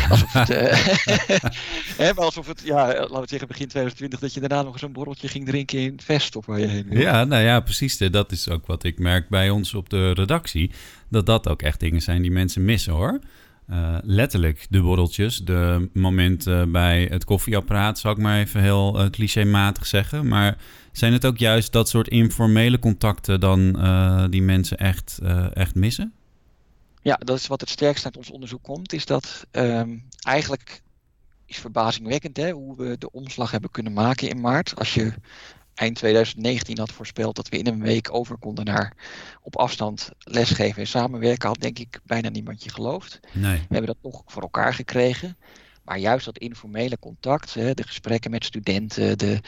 Alsof 0.09 0.33
het... 0.33 0.47
hè, 2.03 2.13
maar 2.13 2.25
alsof 2.25 2.47
het, 2.47 2.61
ja, 2.63 2.87
laten 2.87 3.21
we 3.21 3.27
zeggen 3.27 3.47
begin 3.47 3.67
2020... 3.67 4.19
dat 4.19 4.33
je 4.33 4.39
daarna 4.39 4.61
nog 4.61 4.73
eens 4.73 4.81
een 4.81 4.91
borreltje 4.91 5.27
ging 5.27 5.45
drinken 5.45 5.79
in 5.79 5.91
het 5.91 6.03
vest 6.03 6.35
of 6.35 6.45
waar 6.45 6.59
je 6.59 6.67
heen 6.67 6.89
wil. 6.89 6.99
Ja, 6.99 7.23
nou 7.23 7.43
ja, 7.43 7.59
precies. 7.59 7.97
Dat 7.97 8.31
is 8.31 8.49
ook 8.49 8.67
wat 8.67 8.83
ik 8.83 8.99
merk 8.99 9.29
bij 9.29 9.49
ons 9.49 9.73
op 9.73 9.89
de 9.89 10.11
redactie. 10.11 10.71
Dat 11.09 11.25
dat 11.25 11.47
ook 11.47 11.61
echt 11.61 11.79
dingen 11.79 12.01
zijn 12.01 12.21
die 12.21 12.31
mensen 12.31 12.65
missen 12.65 12.93
hoor. 12.93 13.19
Eh, 13.69 13.97
letterlijk 14.01 14.67
de 14.69 14.81
borreltjes, 14.81 15.37
de 15.37 15.89
momenten 15.93 16.71
bij 16.71 17.07
het 17.11 17.23
koffieapparaat, 17.23 17.99
zal 17.99 18.11
ik 18.11 18.17
maar 18.17 18.39
even 18.39 18.61
heel 18.61 19.01
uh, 19.03 19.09
clichématig 19.09 19.85
zeggen. 19.85 20.27
Maar 20.27 20.57
zijn 20.91 21.13
het 21.13 21.25
ook 21.25 21.37
juist 21.37 21.71
dat 21.71 21.89
soort 21.89 22.07
informele 22.07 22.79
contacten 22.79 23.39
dan 23.39 23.71
die 24.29 24.41
mensen 24.41 24.77
echt, 24.77 25.19
echt 25.53 25.75
missen? 25.75 26.13
Ja, 27.01 27.15
dat 27.15 27.37
is 27.37 27.47
wat 27.47 27.61
het 27.61 27.69
sterkst 27.69 28.05
uit 28.05 28.17
ons 28.17 28.31
onderzoek 28.31 28.63
komt, 28.63 28.93
is 28.93 29.05
dat 29.05 29.45
um, 29.51 30.03
eigenlijk 30.19 30.81
is 31.45 31.57
verbazingwekkend 31.57 32.37
hè, 32.37 32.51
hoe 32.51 32.77
we 32.77 32.97
de 32.97 33.11
omslag 33.11 33.51
hebben 33.51 33.71
kunnen 33.71 33.93
maken 33.93 34.29
in 34.29 34.41
maart. 34.41 34.75
Als 34.75 34.93
je 34.93 35.13
eind 35.79 35.95
2019 35.95 36.79
had 36.79 36.91
voorspeld 36.91 37.35
dat 37.35 37.49
we 37.49 37.57
in 37.57 37.67
een 37.67 37.81
week 37.81 38.13
over 38.13 38.37
konden 38.37 38.65
naar 38.65 38.93
op 39.41 39.57
afstand 39.57 40.09
lesgeven 40.19 40.81
en 40.81 40.87
samenwerken, 40.87 41.47
had 41.47 41.59
denk 41.59 41.79
ik 41.79 41.99
bijna 42.03 42.29
niemand 42.29 42.63
je 42.63 42.69
geloofd. 42.69 43.19
Nee. 43.31 43.57
We 43.57 43.75
hebben 43.75 43.85
dat 43.85 44.11
toch 44.11 44.23
voor 44.25 44.41
elkaar 44.41 44.73
gekregen. 44.73 45.37
Maar 45.89 45.99
juist 45.99 46.25
dat 46.25 46.37
informele 46.37 46.99
contact, 46.99 47.53
hè, 47.53 47.73
de 47.73 47.83
gesprekken 47.83 48.31
met 48.31 48.45
studenten, 48.45 49.17
de, 49.17 49.39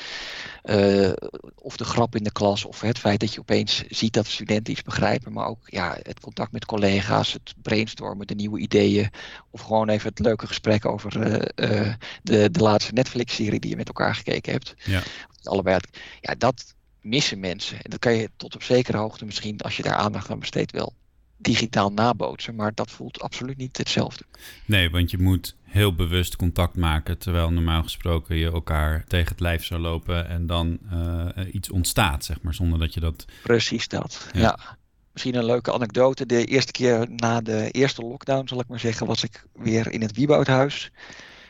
uh, 0.63 1.29
of 1.55 1.77
de 1.77 1.83
grap 1.83 2.15
in 2.15 2.23
de 2.23 2.31
klas, 2.31 2.65
of 2.65 2.81
het 2.81 2.97
feit 2.97 3.19
dat 3.19 3.33
je 3.33 3.39
opeens 3.39 3.83
ziet 3.87 4.13
dat 4.13 4.27
studenten 4.27 4.73
iets 4.73 4.81
begrijpen, 4.81 5.33
maar 5.33 5.47
ook 5.47 5.59
ja, 5.65 5.97
het 6.01 6.19
contact 6.19 6.51
met 6.51 6.65
collega's, 6.65 7.33
het 7.33 7.53
brainstormen, 7.61 8.27
de 8.27 8.35
nieuwe 8.35 8.59
ideeën, 8.59 9.09
of 9.49 9.61
gewoon 9.61 9.89
even 9.89 10.09
het 10.09 10.19
leuke 10.19 10.47
gesprek 10.47 10.85
over 10.85 11.17
uh, 11.17 11.71
uh, 11.71 11.93
de, 12.23 12.51
de 12.51 12.59
laatste 12.59 12.93
Netflix-serie 12.93 13.59
die 13.59 13.69
je 13.69 13.75
met 13.75 13.87
elkaar 13.87 14.15
gekeken 14.15 14.51
hebt. 14.51 14.73
Ja. 14.77 15.01
Allebei, 15.43 15.79
ja, 16.21 16.35
dat 16.37 16.75
missen 17.01 17.39
mensen. 17.39 17.75
En 17.81 17.89
dat 17.89 17.99
kan 17.99 18.13
je 18.13 18.29
tot 18.35 18.55
op 18.55 18.63
zekere 18.63 18.97
hoogte 18.97 19.25
misschien, 19.25 19.59
als 19.59 19.77
je 19.77 19.83
daar 19.83 19.95
aandacht 19.95 20.29
aan 20.29 20.39
besteedt, 20.39 20.71
wel 20.71 20.93
digitaal 21.41 21.91
nabootsen, 21.91 22.55
maar 22.55 22.71
dat 22.73 22.91
voelt 22.91 23.21
absoluut 23.21 23.57
niet 23.57 23.77
hetzelfde. 23.77 24.23
Nee, 24.65 24.89
want 24.89 25.11
je 25.11 25.17
moet 25.17 25.55
heel 25.63 25.95
bewust 25.95 26.35
contact 26.35 26.75
maken, 26.75 27.17
terwijl 27.17 27.51
normaal 27.51 27.83
gesproken 27.83 28.35
je 28.35 28.51
elkaar 28.51 29.03
tegen 29.07 29.29
het 29.29 29.39
lijf 29.39 29.65
zou 29.65 29.81
lopen 29.81 30.27
en 30.27 30.45
dan 30.45 30.79
uh, 30.93 31.25
iets 31.51 31.69
ontstaat, 31.71 32.25
zeg 32.25 32.41
maar, 32.41 32.53
zonder 32.53 32.79
dat 32.79 32.93
je 32.93 32.99
dat. 32.99 33.25
Precies 33.43 33.87
dat. 33.87 34.29
Ja. 34.33 34.39
ja. 34.39 34.79
Misschien 35.11 35.35
een 35.35 35.45
leuke 35.45 35.73
anekdote. 35.73 36.25
De 36.25 36.45
eerste 36.45 36.71
keer 36.71 37.09
na 37.15 37.41
de 37.41 37.71
eerste 37.71 38.01
lockdown, 38.01 38.47
zal 38.47 38.59
ik 38.59 38.67
maar 38.67 38.79
zeggen, 38.79 39.07
was 39.07 39.23
ik 39.23 39.45
weer 39.53 39.91
in 39.91 40.01
het 40.01 40.15
Wieboudhuis. 40.15 40.91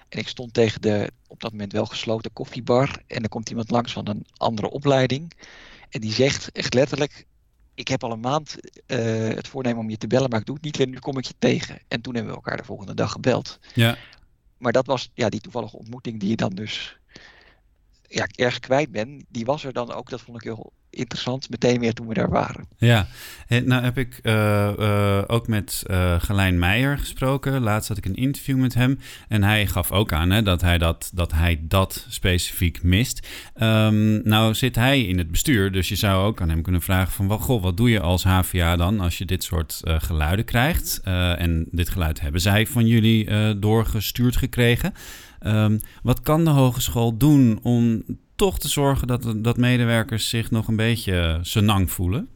En 0.10 0.20
ik 0.20 0.28
stond 0.28 0.54
tegen 0.54 0.82
de 0.82 1.12
op 1.28 1.42
dat 1.42 1.52
moment 1.52 1.72
wel 1.72 1.86
gesloten 1.86 2.34
koffiebar. 2.34 3.02
En 3.08 3.24
er 3.24 3.30
komt 3.30 3.50
iemand 3.50 3.72
langs 3.72 3.94
van 3.94 4.08
een 4.08 4.26
andere 4.38 4.70
opleiding. 4.70 5.34
En 5.90 6.02
die 6.02 6.12
zegt 6.12 6.52
echt 6.52 6.74
letterlijk: 6.74 7.26
ik 7.74 7.88
heb 7.88 8.04
al 8.04 8.12
een 8.12 8.20
maand 8.20 8.56
uh, 8.88 8.98
het 9.28 9.48
voornemen 9.48 9.80
om 9.80 9.90
je 9.90 9.98
te 9.98 10.08
bellen, 10.08 10.30
maar 10.30 10.40
ik 10.40 10.46
doe 10.46 10.56
het 10.56 10.64
niet 10.64 10.80
en 10.80 10.90
nu 10.90 11.00
kom 11.00 11.18
ik 11.18 11.26
je 11.26 11.34
tegen. 11.40 11.80
En 11.88 12.02
toen 12.02 12.14
hebben 12.16 12.32
we 12.32 12.38
elkaar 12.38 12.58
de 12.58 12.64
volgende 12.64 12.94
dag 12.94 13.12
gebeld. 13.12 13.60
Ja. 13.74 13.98
Maar 14.58 14.72
dat 14.72 14.86
was 14.86 15.10
ja, 15.14 15.30
die 15.30 15.42
toevallige 15.42 15.78
ontmoeting 15.78 16.20
die 16.20 16.30
je 16.30 16.36
dan 16.36 16.54
dus 16.56 16.98
ja, 18.08 18.28
ergens 18.36 18.60
kwijt 18.60 18.92
bent. 18.92 19.24
Die 19.30 19.46
was 19.46 19.64
er 19.64 19.74
dan 19.74 19.92
ook, 19.92 20.10
dat 20.10 20.22
vond 20.22 20.38
ik 20.38 20.44
heel 20.44 20.74
interessant, 20.92 21.50
meteen 21.50 21.80
weer 21.80 21.94
toen 21.94 22.08
we 22.08 22.14
daar 22.14 22.30
waren. 22.30 22.66
Ja, 22.78 23.08
nou 23.48 23.84
heb 23.84 23.98
ik 23.98 24.20
uh, 24.24 24.70
uh, 24.80 25.22
ook 25.28 25.48
met 25.48 25.84
uh, 25.88 26.16
Gelijn 26.20 26.60
Meijer 26.60 26.98
gesproken. 26.98 27.62
Laatst 27.62 27.88
had 27.88 27.98
ik 27.98 28.06
een 28.06 28.16
interview 28.16 28.58
met 28.58 28.74
hem. 28.74 29.00
En 29.28 29.44
hij 29.44 29.68
gaf 29.68 29.92
ook 29.92 30.14
aan 30.14 30.30
hè, 30.30 30.42
dat, 30.42 30.62
hij 30.62 30.78
dat, 30.78 31.12
dat 31.14 31.32
hij 31.32 31.60
dat 31.62 32.06
specifiek 32.10 32.84
mist. 32.84 33.28
Um, 33.62 34.22
nou 34.24 34.54
zit 34.54 34.76
hij 34.76 35.02
in 35.02 35.18
het 35.18 35.32
bestuur, 35.32 35.72
dus 35.72 35.90
je 35.90 35.96
zou 35.96 36.26
ook 36.26 36.42
aan 36.42 36.50
hem 36.50 36.62
kunnen 36.62 36.82
vragen 36.82 37.14
van... 37.14 37.40
Goh, 37.40 37.62
wat 37.62 37.78
doe 37.78 37.90
je 37.90 38.00
als 38.00 38.24
HVA 38.24 38.76
dan 38.76 39.00
als 39.00 39.18
je 39.18 39.26
dit 39.26 39.44
soort 39.44 39.82
geluiden 39.84 40.46
krijgt? 40.46 41.00
en 41.04 41.68
dit 41.72 41.90
geluid 41.90 42.22
hebben 42.22 42.42
zij 42.42 42.68
van 42.68 42.88
jullie 42.88 43.60
doorgestuurd 43.60 44.38
gekregen. 44.38 44.94
Um, 45.46 45.80
wat 46.04 46.22
kan 46.22 46.46
de 46.46 46.50
hogeschool 46.50 47.18
doen 47.18 47.60
om 47.64 48.04
toch 48.42 48.60
te 48.60 48.68
zorgen 48.68 49.08
dat, 49.08 49.34
dat 49.36 49.58
medewerkers 49.58 50.30
zich 50.30 50.52
nog 50.52 50.68
een 50.68 50.76
beetje 50.76 51.40
senang 51.42 51.92
voelen? 51.92 52.30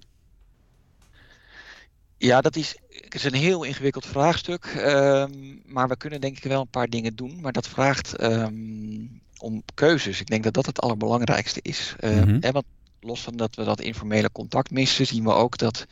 Ja, 2.17 2.41
dat 2.41 2.55
is, 2.55 2.75
is 3.09 3.23
een 3.23 3.33
heel 3.33 3.63
ingewikkeld 3.63 4.05
vraagstuk. 4.05 4.73
Um, 4.77 5.61
maar 5.65 5.87
we 5.87 5.97
kunnen 5.97 6.21
denk 6.21 6.37
ik 6.37 6.43
wel 6.43 6.61
een 6.61 6.67
paar 6.67 6.87
dingen 6.87 7.15
doen. 7.15 7.41
Maar 7.41 7.51
dat 7.51 7.67
vraagt 7.67 8.23
um, 8.23 9.21
om 9.37 9.63
keuzes. 9.73 10.19
Ik 10.19 10.27
denk 10.27 10.43
dat 10.43 10.53
dat 10.53 10.65
het 10.65 10.81
allerbelangrijkste 10.81 11.59
is. 11.61 11.95
Uh, 11.99 12.21
hè, 12.39 12.51
want 12.51 12.65
los 12.99 13.21
van 13.21 13.35
dat 13.35 13.55
we 13.55 13.63
dat 13.63 13.81
informele 13.81 14.31
contact 14.31 14.71
missen, 14.71 15.05
zien 15.05 15.23
we 15.23 15.31
ook 15.31 15.57
dat 15.57 15.85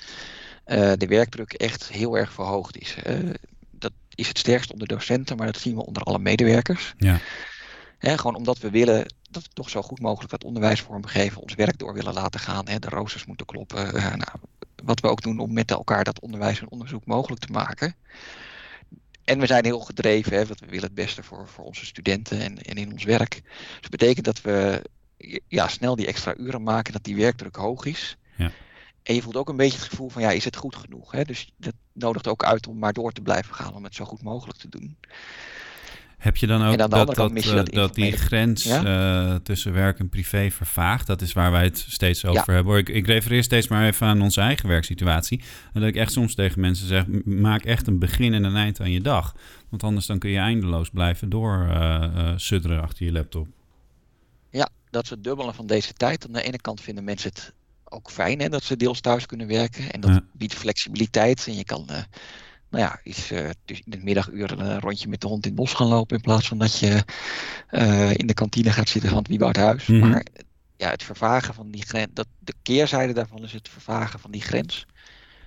uh, 0.67 0.91
de 0.97 1.07
werkdruk 1.07 1.53
echt 1.53 1.89
heel 1.89 2.17
erg 2.17 2.33
verhoogd 2.33 2.77
is. 2.77 2.95
Uh, 3.07 3.29
dat 3.71 3.91
is 4.15 4.27
het 4.27 4.37
sterkst 4.37 4.71
onder 4.71 4.87
docenten, 4.87 5.37
maar 5.37 5.45
dat 5.51 5.61
zien 5.61 5.75
we 5.75 5.85
onder 5.85 6.03
alle 6.03 6.19
medewerkers. 6.19 6.93
Ja. 6.97 7.19
Hè, 7.97 8.17
gewoon 8.17 8.35
omdat 8.35 8.59
we 8.59 8.69
willen 8.69 9.05
dat 9.33 9.43
we 9.43 9.49
toch 9.53 9.69
zo 9.69 9.81
goed 9.81 9.99
mogelijk 9.99 10.31
dat 10.31 10.43
onderwijs 10.43 10.81
vormgeven, 10.81 11.41
ons 11.41 11.53
werk 11.53 11.77
door 11.77 11.93
willen 11.93 12.13
laten 12.13 12.39
gaan. 12.39 12.67
Hè, 12.67 12.79
de 12.79 12.89
roosters 12.89 13.25
moeten 13.25 13.45
kloppen. 13.45 13.95
Uh, 13.95 14.03
nou, 14.03 14.37
wat 14.83 14.99
we 14.99 15.07
ook 15.07 15.21
doen 15.21 15.39
om 15.39 15.53
met 15.53 15.71
elkaar 15.71 16.03
dat 16.03 16.19
onderwijs 16.19 16.61
en 16.61 16.71
onderzoek 16.71 17.05
mogelijk 17.05 17.41
te 17.41 17.51
maken. 17.51 17.95
En 19.23 19.39
we 19.39 19.45
zijn 19.45 19.65
heel 19.65 19.79
gedreven, 19.79 20.37
hè, 20.37 20.45
want 20.45 20.59
we 20.59 20.65
willen 20.65 20.83
het 20.83 20.93
beste 20.93 21.23
voor, 21.23 21.47
voor 21.47 21.65
onze 21.65 21.85
studenten 21.85 22.39
en, 22.41 22.57
en 22.57 22.75
in 22.75 22.91
ons 22.91 23.03
werk. 23.03 23.41
Dus 23.43 23.81
dat 23.81 23.89
betekent 23.89 24.25
dat 24.25 24.41
we 24.41 24.81
ja, 25.47 25.67
snel 25.67 25.95
die 25.95 26.07
extra 26.07 26.35
uren 26.37 26.63
maken, 26.63 26.93
dat 26.93 27.03
die 27.03 27.15
werkdruk 27.15 27.55
hoog 27.55 27.85
is. 27.85 28.17
Ja. 28.35 28.51
En 29.03 29.15
je 29.15 29.21
voelt 29.21 29.35
ook 29.35 29.49
een 29.49 29.57
beetje 29.57 29.77
het 29.77 29.87
gevoel 29.87 30.09
van, 30.09 30.21
ja, 30.21 30.31
is 30.31 30.45
het 30.45 30.55
goed 30.55 30.75
genoeg? 30.75 31.11
Hè? 31.11 31.23
Dus 31.23 31.53
dat 31.57 31.73
nodigt 31.91 32.27
ook 32.27 32.43
uit 32.43 32.67
om 32.67 32.77
maar 32.77 32.93
door 32.93 33.11
te 33.11 33.21
blijven 33.21 33.55
gaan, 33.55 33.75
om 33.75 33.83
het 33.83 33.95
zo 33.95 34.05
goed 34.05 34.23
mogelijk 34.23 34.57
te 34.57 34.69
doen. 34.69 34.97
Heb 36.23 36.37
je 36.37 36.47
dan 36.47 36.63
ook 36.63 36.77
dan 36.77 36.89
dat, 36.89 37.15
dat, 37.15 37.43
je 37.43 37.53
dat, 37.53 37.71
dat, 37.71 37.95
die 37.95 38.11
grens 38.11 38.63
ja? 38.63 39.31
uh, 39.31 39.35
tussen 39.35 39.73
werk 39.73 39.99
en 39.99 40.09
privé 40.09 40.51
vervaagt? 40.51 41.07
Dat 41.07 41.21
is 41.21 41.33
waar 41.33 41.51
wij 41.51 41.63
het 41.63 41.85
steeds 41.89 42.25
over 42.25 42.49
ja. 42.49 42.53
hebben. 42.53 42.77
Ik, 42.77 42.89
ik 42.89 43.07
refereer 43.07 43.43
steeds 43.43 43.67
maar 43.67 43.85
even 43.85 44.07
aan 44.07 44.21
onze 44.21 44.41
eigen 44.41 44.69
werksituatie. 44.69 45.41
En 45.73 45.79
dat 45.79 45.89
ik 45.89 45.95
echt 45.95 46.11
soms 46.11 46.35
tegen 46.35 46.61
mensen 46.61 46.87
zeg, 46.87 47.05
maak 47.25 47.63
echt 47.63 47.87
een 47.87 47.99
begin 47.99 48.33
en 48.33 48.43
een 48.43 48.55
eind 48.55 48.79
aan 48.79 48.91
je 48.91 49.01
dag. 49.01 49.35
Want 49.69 49.83
anders 49.83 50.05
dan 50.05 50.19
kun 50.19 50.29
je 50.29 50.37
eindeloos 50.37 50.89
blijven 50.89 51.29
door 51.29 51.67
uh, 51.69 52.05
uh, 52.15 52.33
sudderen 52.35 52.81
achter 52.81 53.05
je 53.05 53.11
laptop. 53.11 53.47
Ja, 54.49 54.69
dat 54.89 55.03
is 55.03 55.09
het 55.09 55.23
dubbele 55.23 55.53
van 55.53 55.67
deze 55.67 55.93
tijd. 55.93 56.25
Aan 56.25 56.33
de 56.33 56.43
ene 56.43 56.61
kant 56.61 56.81
vinden 56.81 57.03
mensen 57.03 57.29
het 57.29 57.53
ook 57.83 58.11
fijn 58.11 58.39
hè, 58.39 58.49
dat 58.49 58.63
ze 58.63 58.77
deels 58.77 58.99
thuis 58.99 59.25
kunnen 59.25 59.47
werken. 59.47 59.91
En 59.91 60.01
dat 60.01 60.11
Ja. 60.11 60.23
biedt 60.31 60.53
flexibiliteit. 60.53 61.47
En 61.47 61.55
je 61.55 61.63
kan 61.63 61.89
eh, 61.89 62.03
nou 62.73 62.85
ja, 62.85 62.99
eh, 63.03 63.49
dus 63.65 63.81
in 63.85 63.91
het 63.91 64.03
middaguur 64.03 64.59
een 64.59 64.79
rondje 64.79 65.07
met 65.07 65.21
de 65.21 65.27
hond 65.27 65.43
in 65.45 65.51
het 65.51 65.59
bos 65.59 65.73
gaan 65.73 65.87
lopen. 65.87 66.15
In 66.15 66.21
plaats 66.21 66.47
van 66.47 66.57
dat 66.57 66.79
je 66.79 67.03
eh, 67.67 68.13
in 68.13 68.27
de 68.27 68.33
kantine 68.33 68.71
gaat 68.71 68.89
zitten 68.89 69.09
van 69.09 69.19
het 69.19 69.27
Wieboud 69.27 69.55
Huis. 69.55 69.85
Mhm. 69.85 70.09
Maar 70.09 70.25
ja, 70.77 70.89
het 70.89 71.03
vervagen 71.03 71.53
van 71.53 71.71
die 71.71 71.85
grens, 71.85 72.07
dat, 72.13 72.27
de 72.39 72.53
keerzijde 72.61 73.13
daarvan 73.13 73.43
is 73.43 73.53
het 73.53 73.69
vervagen 73.69 74.19
van 74.19 74.31
die 74.31 74.41
grens. 74.41 74.85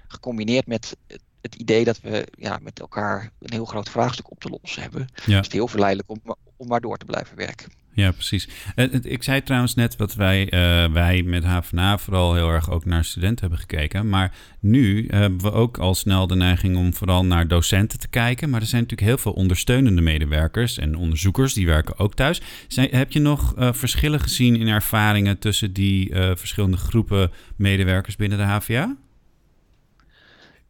Gecombineerd 0.09 0.66
met 0.66 0.97
het, 1.40 1.54
idee 1.54 1.85
dat 1.85 2.00
we 2.00 2.26
ja, 2.38 2.59
met 2.62 2.80
elkaar 2.80 3.30
een 3.40 3.52
heel 3.52 3.64
groot 3.64 3.90
vraagstuk 3.90 4.30
op 4.30 4.40
te 4.40 4.49
lossen 4.49 4.83
hebben. 4.83 5.09
Ja. 5.25 5.38
is 5.38 5.45
het 5.45 5.52
heel 5.52 5.68
verleidelijk 5.68 6.11
om, 6.11 6.21
om 6.56 6.66
maar 6.66 6.80
door 6.80 6.97
te 6.97 7.04
blijven 7.04 7.37
werken. 7.37 7.73
Ja, 7.96 8.10
precies. 8.12 8.48
Eh, 8.74 8.86
Ik 9.02 9.22
zei 9.22 9.42
trouwens 9.42 9.74
net 9.74 9.96
wat 9.96 10.14
wij, 10.14 10.48
eh, 10.48 10.92
wij 10.92 11.22
met 11.22 11.44
HVA 11.44 11.98
vooral 11.98 12.34
heel 12.34 12.50
erg 12.50 12.70
ook 12.70 12.84
naar 12.84 13.04
studenten 13.04 13.40
hebben 13.40 13.58
gekeken. 13.58 14.08
Maar 14.08 14.34
nu 14.60 15.06
hebben 15.08 15.40
we 15.40 15.52
ook 15.52 15.78
al 15.78 15.94
snel 15.94 16.26
de 16.26 16.34
neiging 16.34 16.76
om 16.76 16.94
vooral 16.94 17.24
naar 17.24 17.48
docenten 17.48 17.98
te 17.98 18.08
kijken. 18.08 18.50
Maar 18.50 18.60
er 18.60 18.66
zijn 18.66 18.82
natuurlijk 18.82 19.08
heel 19.08 19.18
veel 19.18 19.32
ondersteunende 19.32 20.00
medewerkers 20.00 20.78
en 20.78 20.96
onderzoekers 20.96 21.54
die 21.54 21.66
werken 21.66 21.98
ook 21.98 22.14
thuis. 22.14 22.40
Zijn, 22.68 22.88
heb 22.90 23.12
je 23.12 23.20
nog 23.20 23.54
eh, 23.54 23.72
verschillen 23.72 24.20
gezien 24.20 24.56
in 24.56 24.68
ervaringen 24.68 25.38
tussen 25.38 25.72
die 25.72 26.14
verschillende 26.14 26.76
groepen 26.76 27.30
medewerkers 27.56 28.16
binnen 28.16 28.38
de 28.38 28.44
HVA? 28.44 28.96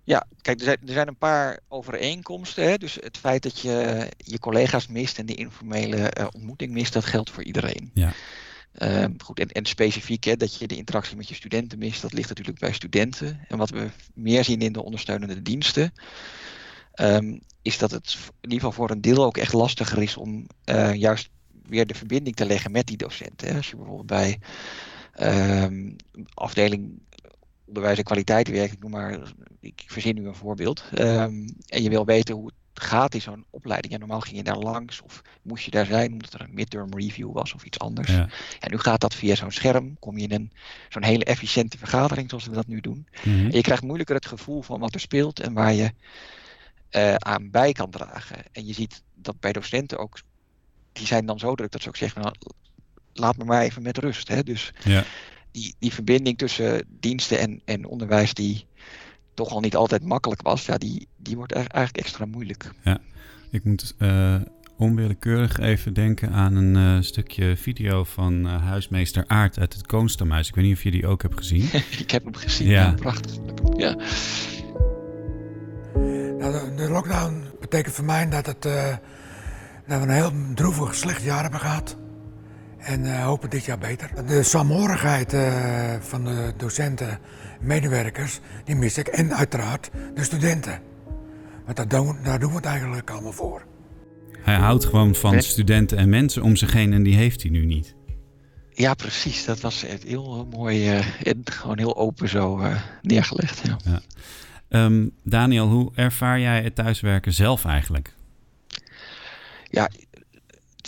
Ja, 0.07 0.27
kijk, 0.41 0.59
er 0.59 0.65
zijn, 0.65 0.79
er 0.87 0.93
zijn 0.93 1.09
een 1.09 1.17
paar 1.17 1.61
overeenkomsten. 1.69 2.65
Hè? 2.65 2.79
Dus 2.79 2.99
het 3.01 3.17
feit 3.17 3.43
dat 3.43 3.61
je 3.61 4.09
je 4.17 4.39
collega's 4.39 4.87
mist 4.87 5.19
en 5.19 5.27
de 5.27 5.35
informele 5.35 5.97
eh, 5.97 6.27
ontmoeting 6.33 6.73
mist, 6.73 6.93
dat 6.93 7.05
geldt 7.05 7.31
voor 7.31 7.43
iedereen. 7.43 7.91
Ja. 7.95 8.13
Ehm, 8.73 9.13
goed, 9.19 9.41
en, 9.41 9.49
en 9.49 9.65
specifiek 9.65 10.25
hè, 10.25 10.37
dat 10.37 10.57
je 10.57 10.67
de 10.67 10.77
interactie 10.77 11.17
met 11.17 11.29
je 11.29 11.35
studenten 11.35 11.79
mist, 11.79 12.03
dat 12.03 12.13
ligt 12.13 12.29
natuurlijk 12.29 12.59
bij 12.59 12.73
studenten. 12.73 13.41
En 13.49 13.59
wat 13.59 13.71
we 13.71 13.89
meer 14.15 14.45
zien 14.45 14.61
in 14.61 14.73
de 14.73 14.83
ondersteunende 14.83 15.43
diensten, 15.43 15.93
ehm, 16.93 17.39
is 17.63 17.79
dat 17.79 17.91
het 17.91 18.17
in 18.41 18.51
ieder 18.51 18.59
geval 18.59 18.73
voor 18.73 18.91
een 18.91 19.01
deel 19.01 19.25
ook 19.25 19.37
echt 19.37 19.53
lastiger 19.53 20.03
is 20.03 20.17
om 20.17 20.47
eh, 20.65 20.95
juist 20.95 21.29
weer 21.63 21.87
de 21.87 21.95
verbinding 21.95 22.37
te 22.37 22.47
leggen 22.47 22.71
met 22.71 22.87
die 22.87 22.97
docenten. 22.97 23.49
Hè. 23.49 23.57
Als 23.57 23.71
je 23.71 23.77
bijvoorbeeld 23.77 24.07
bij 24.07 24.39
ehm, 25.13 25.91
afdeling 26.35 27.01
onderwijs 27.67 27.99
en 27.99 28.05
kwaliteit 28.05 28.49
werkt, 28.49 28.73
ik 28.73 28.81
noem 28.81 28.91
maar, 28.91 29.19
ik 29.61 29.85
verzin 29.87 30.15
nu 30.15 30.27
een 30.27 30.35
voorbeeld, 30.35 30.85
ehm, 30.95 31.49
en 31.67 31.83
je 31.83 31.89
wil 31.89 32.05
weten 32.05 32.35
hoe 32.35 32.47
het 32.47 32.85
gaat 32.85 33.15
in 33.15 33.21
zo'n 33.21 33.45
opleiding. 33.51 33.93
Ja, 33.93 33.99
normaal 33.99 34.21
ging 34.21 34.37
je 34.37 34.43
daar 34.43 34.59
langs 34.59 35.01
of 35.01 35.23
moest 35.43 35.65
je 35.65 35.71
daar 35.71 35.87
zijn 35.87 36.13
omdat 36.13 36.33
er 36.33 36.41
een 36.41 36.55
midterm 36.55 36.95
review 36.95 37.33
was 37.33 37.55
of 37.55 37.65
iets 37.65 37.79
anders. 37.79 38.11
Ja. 38.11 38.29
En 38.61 38.71
nu 38.71 38.79
gaat 38.79 39.01
dat 39.01 39.15
via 39.15 39.35
zo'n 39.35 39.51
scherm, 39.51 39.97
kom 39.99 40.19
je 40.19 40.27
in 40.27 40.33
een, 40.33 40.53
zo'n 40.89 41.05
hele 41.05 41.25
efficiënte 41.25 41.79
vergadering 41.79 42.29
zoals 42.29 42.47
we 42.47 42.55
dat 42.55 42.67
nu 42.67 42.81
doen. 42.81 43.07
Mhm. 43.25 43.45
En 43.45 43.53
je 43.53 43.61
krijgt 43.61 43.83
moeilijker 43.83 44.15
het 44.15 44.27
gevoel 44.27 44.63
van 44.63 44.81
wat 44.81 44.95
er 44.95 45.01
speelt 45.01 45.41
en 45.41 45.53
waar 45.53 45.73
je 45.73 45.93
eh, 46.89 47.15
aan 47.15 47.51
bij 47.51 47.73
kan 47.73 47.91
dragen. 47.91 48.37
En 48.53 48.67
je 48.67 48.73
ziet 48.73 49.03
dat 49.15 49.41
bij 49.41 49.53
docenten 49.53 49.99
ook, 49.99 50.21
die 50.93 51.07
zijn 51.07 51.27
dan 51.27 51.39
zo 51.39 51.55
druk 51.55 51.71
dat 51.71 51.83
ze 51.83 51.89
ook 51.89 51.97
zeggen, 51.97 52.23
nou, 52.23 52.35
laat 53.13 53.37
me 53.37 53.45
maar 53.45 53.63
even 53.63 53.83
met 53.83 53.99
rust. 53.99 54.29
Hè? 54.29 54.43
Dus 54.43 54.73
Ja. 54.85 55.05
Die, 55.57 55.75
die 55.79 55.93
verbinding 55.93 56.39
tussen 56.39 56.85
diensten 57.01 57.39
en, 57.39 57.61
en 57.65 57.87
onderwijs 57.87 58.35
die 58.35 58.67
toch 59.35 59.51
al 59.51 59.61
niet 59.61 59.77
altijd 59.77 60.05
makkelijk 60.05 60.43
was, 60.43 60.67
ja, 60.67 60.79
die, 60.79 61.09
die 61.17 61.37
wordt 61.37 61.53
eigenlijk 61.53 61.85
eigenlijk 61.85 62.07
extra 62.07 62.25
moeilijk. 62.27 62.73
Ik 63.51 63.65
moet 63.65 63.95
eh, 63.99 64.37
onwillekeurig 64.77 65.59
even 65.59 65.95
denken 65.95 66.31
aan 66.31 66.57
een 66.57 66.77
eh, 66.77 67.03
stukje 67.03 67.57
video 67.57 68.05
van 68.05 68.47
eh, 68.47 68.65
huismeester 68.65 69.25
Aart 69.27 69.59
uit 69.59 69.73
het 69.73 69.87
Koonstamhuis. 69.87 70.49
Ik 70.49 70.55
weet 70.55 70.65
niet 70.65 70.77
of 70.77 70.83
je 70.83 70.91
die 70.91 71.07
ook 71.07 71.23
hebt 71.23 71.37
gezien. 71.37 71.69
Ik 72.05 72.11
heb 72.11 72.25
hem 72.25 72.35
gezien, 72.35 72.69
Ja. 72.69 72.83
ja. 72.83 72.93
prachtig. 72.93 73.33
Ja. 73.77 73.97
Nou, 76.39 76.53
de, 76.53 76.73
de 76.77 76.89
lockdown 76.91 77.45
betekent 77.61 77.95
voor 77.95 78.05
mij 78.05 78.29
dat, 78.29 78.47
het, 78.47 78.65
eh, 78.65 78.97
dat 79.87 80.01
we 80.01 80.07
een 80.07 80.11
heel 80.11 80.33
droevig 80.55 80.95
slecht 80.95 81.23
jaar 81.23 81.43
hebben 81.43 81.61
gehad. 81.61 81.97
En 82.87 83.05
eh, 83.07 83.25
hopen 83.25 83.51
dit 83.51 83.65
jaar 83.65 83.79
beter. 83.79 84.27
De 84.27 84.43
saamhorigheid 84.43 85.33
eh, 85.33 85.95
van 86.01 86.25
de 86.25 86.53
docenten, 86.57 87.19
medewerkers, 87.61 88.41
die 88.65 88.77
mis 88.77 88.99
ik. 88.99 89.07
En 89.09 89.35
uiteraard 89.37 89.91
de 90.15 90.25
studenten. 90.25 90.81
Want 91.65 91.77
daar 91.77 91.89
doen, 91.89 92.07
we- 92.07 92.23
daar 92.23 92.39
doen 92.39 92.51
we 92.51 92.57
het 92.57 92.65
eigenlijk 92.65 93.11
allemaal 93.11 93.33
voor. 93.33 93.65
Hij 94.41 94.55
houdt 94.57 94.85
gewoon 94.85 95.15
van 95.15 95.31
Nee. 95.31 95.41
studenten 95.41 95.99
en 95.99 96.09
mensen 96.09 96.43
om 96.43 96.57
zich 96.57 96.73
heen 96.73 96.93
en 96.93 97.03
die 97.03 97.17
heeft 97.17 97.43
hij 97.43 97.51
nu 97.51 97.65
niet. 97.65 97.95
ja, 98.73 98.95
precies. 98.95 99.45
Dat 99.45 99.61
was 99.61 99.85
echt 99.85 100.03
heel 100.03 100.47
mooi 100.51 100.89
eh, 100.91 101.05
en 101.23 101.41
gewoon 101.45 101.79
heel 101.79 101.97
open 101.97 102.29
zo 102.29 102.59
eh, 102.59 102.77
neergelegd. 103.03 103.61
Ja. 103.85 104.01
Ehm, 104.69 105.07
Daniel, 105.23 105.69
hoe 105.69 105.93
ervaar 105.95 106.41
jij 106.41 106.63
het 106.63 106.75
thuiswerken 106.75 107.33
zelf 107.33 107.65
eigenlijk? 107.65 108.15
ja, 109.71 109.91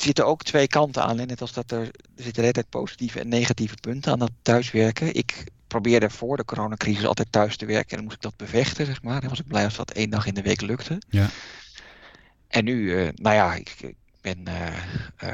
zitten 0.01 0.27
ook 0.27 0.43
twee 0.43 0.69
kanten 0.69 1.03
aan. 1.03 1.19
Hè? 1.19 1.25
Net 1.25 1.41
als 1.41 1.53
dat 1.53 1.71
er, 1.71 1.81
er 1.81 1.91
zitten 2.15 2.33
de 2.33 2.41
hele 2.41 2.53
tijd 2.53 2.69
positieve 2.69 3.21
en 3.21 3.29
negatieve 3.29 3.77
punten 3.81 4.13
aan 4.13 4.19
dat 4.19 4.31
thuiswerken. 4.43 5.15
Ik 5.15 5.45
probeerde 5.67 6.11
voor 6.11 6.37
de 6.37 6.45
coronacrisis 6.45 7.07
altijd 7.07 7.33
thuis 7.33 7.57
te 7.57 7.67
werken 7.67 7.91
en 7.91 7.97
dan 7.97 8.05
moest 8.05 8.17
ik 8.17 8.23
dat 8.23 8.37
bevechten, 8.37 8.87
zeg 8.87 9.03
maar. 9.03 9.21
Dan 9.21 9.31
was 9.31 9.41
ik 9.41 9.47
blij 9.47 9.65
als 9.65 9.77
dat 9.77 9.91
één 9.91 10.11
dag 10.11 10.27
in 10.27 10.35
de 10.35 10.43
week 10.43 10.61
lukte. 10.61 10.99
Ja. 11.09 11.29
En 12.49 12.65
nu, 12.65 12.97
eh, 12.97 13.09
nou 13.15 13.35
ja, 13.35 13.55
ik, 13.55 13.75
ik 13.81 13.97
ben, 14.20 14.46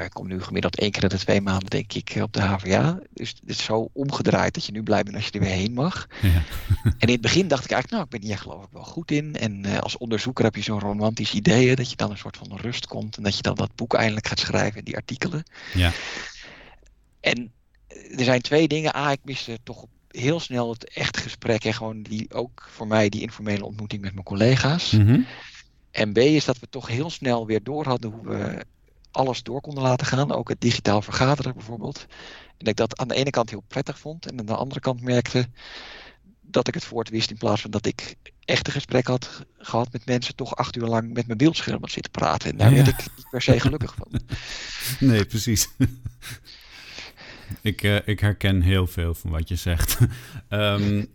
ik 0.03 0.09
kom 0.13 0.27
nu 0.27 0.41
gemiddeld 0.41 0.79
één 0.79 0.91
keer 0.91 1.03
in 1.03 1.09
de 1.09 1.17
twee 1.17 1.41
maanden, 1.41 1.69
denk 1.69 1.93
ik, 1.93 2.17
op 2.21 2.33
de 2.33 2.41
HVA. 2.41 2.99
Dus 3.13 3.29
het 3.29 3.49
is 3.49 3.63
zo 3.63 3.89
omgedraaid 3.93 4.53
dat 4.53 4.65
je 4.65 4.71
nu 4.71 4.83
blij 4.83 5.03
bent 5.03 5.15
als 5.15 5.25
je 5.25 5.31
er 5.31 5.39
weer 5.39 5.49
heen 5.49 5.73
mag. 5.73 6.07
Ja. 6.21 6.29
En 6.83 7.07
in 7.07 7.13
het 7.13 7.21
begin 7.21 7.47
dacht 7.47 7.63
ik 7.63 7.71
eigenlijk, 7.71 7.91
nou, 7.91 8.03
ik 8.03 8.09
ben 8.09 8.29
hier 8.29 8.37
geloof 8.37 8.63
ik 8.63 8.69
wel 8.71 8.83
goed 8.83 9.11
in. 9.11 9.35
En 9.35 9.65
eh, 9.65 9.79
als 9.79 9.97
onderzoeker 9.97 10.43
heb 10.43 10.55
je 10.55 10.61
zo'n 10.61 10.79
romantisch 10.79 11.33
idee, 11.33 11.75
dat 11.75 11.89
je 11.89 11.95
dan 11.95 12.11
een 12.11 12.17
soort 12.17 12.37
van 12.37 12.57
rust 12.57 12.87
komt. 12.87 13.17
En 13.17 13.23
dat 13.23 13.35
je 13.35 13.41
dan 13.41 13.55
dat 13.55 13.75
boek 13.75 13.93
eindelijk 13.93 14.27
gaat 14.27 14.39
schrijven 14.39 14.77
en 14.77 14.83
die 14.83 14.95
artikelen. 14.95 15.43
Ja. 15.73 15.91
En 17.19 17.51
er 17.87 18.23
zijn 18.23 18.41
twee 18.41 18.67
dingen. 18.67 18.95
A, 18.95 19.11
ik 19.11 19.19
miste 19.23 19.59
toch 19.63 19.85
heel 20.07 20.39
snel 20.39 20.69
het 20.69 20.89
echte 20.89 21.19
gesprek 21.19 21.65
en 21.65 21.73
gewoon 21.73 22.01
die, 22.01 22.33
ook 22.33 22.67
voor 22.71 22.87
mij 22.87 23.09
die 23.09 23.21
informele 23.21 23.65
ontmoeting 23.65 24.01
met 24.01 24.13
mijn 24.13 24.25
collega's. 24.25 24.91
Mhm. 24.91 25.21
En 25.91 26.13
B 26.13 26.17
is 26.17 26.45
dat 26.45 26.59
we 26.59 26.69
toch 26.69 26.87
heel 26.87 27.09
snel 27.09 27.45
weer 27.45 27.63
door 27.63 27.85
hadden 27.85 28.11
hoe 28.11 28.27
we 28.27 28.65
alles 29.15 29.43
door 29.43 29.61
konden 29.61 29.83
laten 29.83 30.07
gaan. 30.07 30.31
Ook 30.31 30.49
het 30.49 30.61
digitaal 30.61 31.01
vergaderen 31.01 31.53
bijvoorbeeld. 31.53 32.05
En 32.47 32.57
dat 32.57 32.67
ik 32.67 32.75
dat 32.75 32.97
aan 32.99 33.07
de 33.07 33.15
ene 33.15 33.29
kant 33.29 33.49
heel 33.49 33.63
prettig 33.67 33.99
vond. 33.99 34.25
En 34.31 34.39
aan 34.39 34.45
de 34.45 34.55
andere 34.55 34.79
kant 34.79 35.01
merkte 35.01 35.47
dat 36.41 36.67
ik 36.67 36.73
het 36.73 36.85
voort 36.85 37.09
wist 37.09 37.29
in 37.29 37.37
plaats 37.37 37.61
van 37.61 37.71
dat 37.71 37.85
ik 37.85 38.15
echt 38.45 38.67
een 38.67 38.73
gesprek 38.73 39.07
had 39.07 39.45
gehad 39.57 39.91
met 39.91 40.05
mensen. 40.05 40.35
Toch 40.35 40.55
acht 40.55 40.75
uur 40.75 40.85
lang 40.87 41.13
met 41.13 41.25
mijn 41.25 41.37
beeldscherm 41.37 41.81
had 41.81 41.91
zitten 41.91 42.11
praten. 42.11 42.49
En 42.51 42.57
daar 42.57 42.69
Ja. 42.69 42.75
werd 42.75 42.87
ik 42.87 42.97
niet 43.17 43.29
per 43.29 43.41
se 43.41 43.59
gelukkig 43.59 43.95
van. 43.97 44.07
Nee, 45.09 45.25
precies. 45.25 45.67
ik, 47.61 47.83
eh, 47.83 48.07
ik 48.07 48.19
herken 48.19 48.61
heel 48.61 48.87
veel 48.87 49.13
van 49.13 49.31
wat 49.31 49.47
je 49.49 49.55
zegt. 49.55 49.97
Ehm, 50.49 51.05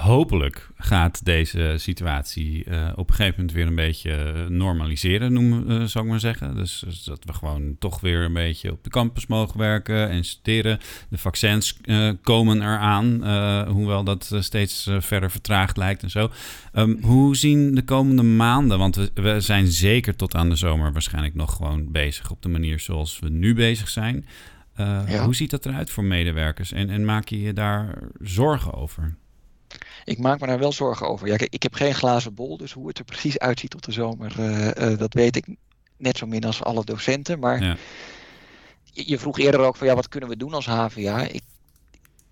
hopelijk 0.00 0.68
gaat 0.76 1.24
deze 1.24 1.74
situatie 1.76 2.64
eh, 2.64 2.92
op 2.96 3.08
een 3.08 3.14
gegeven 3.14 3.34
moment 3.36 3.56
weer 3.56 3.66
een 3.66 3.74
beetje 3.74 4.46
normaliseren, 4.48 5.32
noem, 5.32 5.70
eh, 5.70 5.82
zou 5.82 6.04
ik 6.04 6.10
maar 6.10 6.20
zeggen. 6.20 6.54
Dus, 6.54 6.82
dus 6.86 7.04
dat 7.04 7.24
we 7.24 7.32
gewoon 7.32 7.76
toch 7.78 8.00
weer 8.00 8.22
een 8.22 8.32
beetje 8.32 8.72
op 8.72 8.84
de 8.84 8.90
campus 8.90 9.26
mogen 9.26 9.58
werken 9.58 10.08
en 10.08 10.24
studeren. 10.24 10.78
De 11.08 11.18
vaccins 11.18 11.78
eh, 11.82 12.10
komen 12.22 12.62
eraan, 12.62 13.24
hoewel 13.68 14.04
dat 14.04 14.32
steeds 14.38 14.90
verder 14.98 15.30
vertraagd 15.30 15.76
lijkt 15.76 16.02
en 16.02 16.10
zo. 16.10 16.30
Ehm, 16.72 17.02
hoe 17.02 17.36
zien 17.36 17.74
de 17.74 17.84
komende 17.84 18.22
maanden, 18.22 18.78
want 18.78 18.96
we, 18.96 19.10
we 19.14 19.40
zijn 19.40 19.66
zeker 19.66 20.16
tot 20.16 20.34
aan 20.34 20.48
de 20.48 20.56
zomer 20.56 20.92
waarschijnlijk 20.92 21.34
nog 21.34 21.56
gewoon 21.56 21.92
bezig 21.92 22.30
op 22.30 22.42
de 22.42 22.48
manier 22.48 22.80
zoals 22.80 23.18
we 23.18 23.28
nu 23.28 23.54
bezig 23.54 23.88
zijn. 23.88 24.26
Ja. 24.76 25.24
Hoe 25.24 25.34
ziet 25.34 25.50
dat 25.50 25.66
eruit 25.66 25.90
voor 25.90 26.04
medewerkers 26.04 26.72
en, 26.72 26.90
en 26.90 27.04
maak 27.04 27.28
je 27.28 27.40
je 27.40 27.52
daar 27.52 27.98
zorgen 28.20 28.74
over? 28.74 29.16
Ik 30.06 30.18
maak 30.18 30.40
me 30.40 30.46
daar 30.46 30.58
wel 30.58 30.72
zorgen 30.72 31.08
over. 31.08 31.26
Ja, 31.26 31.36
kijk, 31.36 31.52
ik 31.52 31.62
heb 31.62 31.74
geen 31.74 31.94
glazen 31.94 32.34
bol, 32.34 32.56
dus 32.56 32.72
hoe 32.72 32.88
het 32.88 32.98
er 32.98 33.04
precies 33.04 33.38
uitziet 33.38 33.74
op 33.74 33.82
de 33.82 33.92
zomer, 33.92 34.34
eh, 34.38 34.92
eh, 34.92 34.98
dat 34.98 35.14
weet 35.14 35.36
ik 35.36 35.46
net 35.96 36.16
zo 36.16 36.26
min 36.26 36.44
als 36.44 36.62
alle 36.62 36.84
docenten. 36.84 37.38
Maar 37.38 37.62
Ja. 37.62 37.76
je, 38.84 39.02
je 39.08 39.18
vroeg 39.18 39.38
eerder 39.38 39.60
ook 39.60 39.76
van 39.76 39.86
ja, 39.86 39.94
wat 39.94 40.08
kunnen 40.08 40.28
we 40.28 40.36
doen 40.36 40.54
als 40.54 40.66
HVA? 40.66 41.20
Ik 41.22 41.42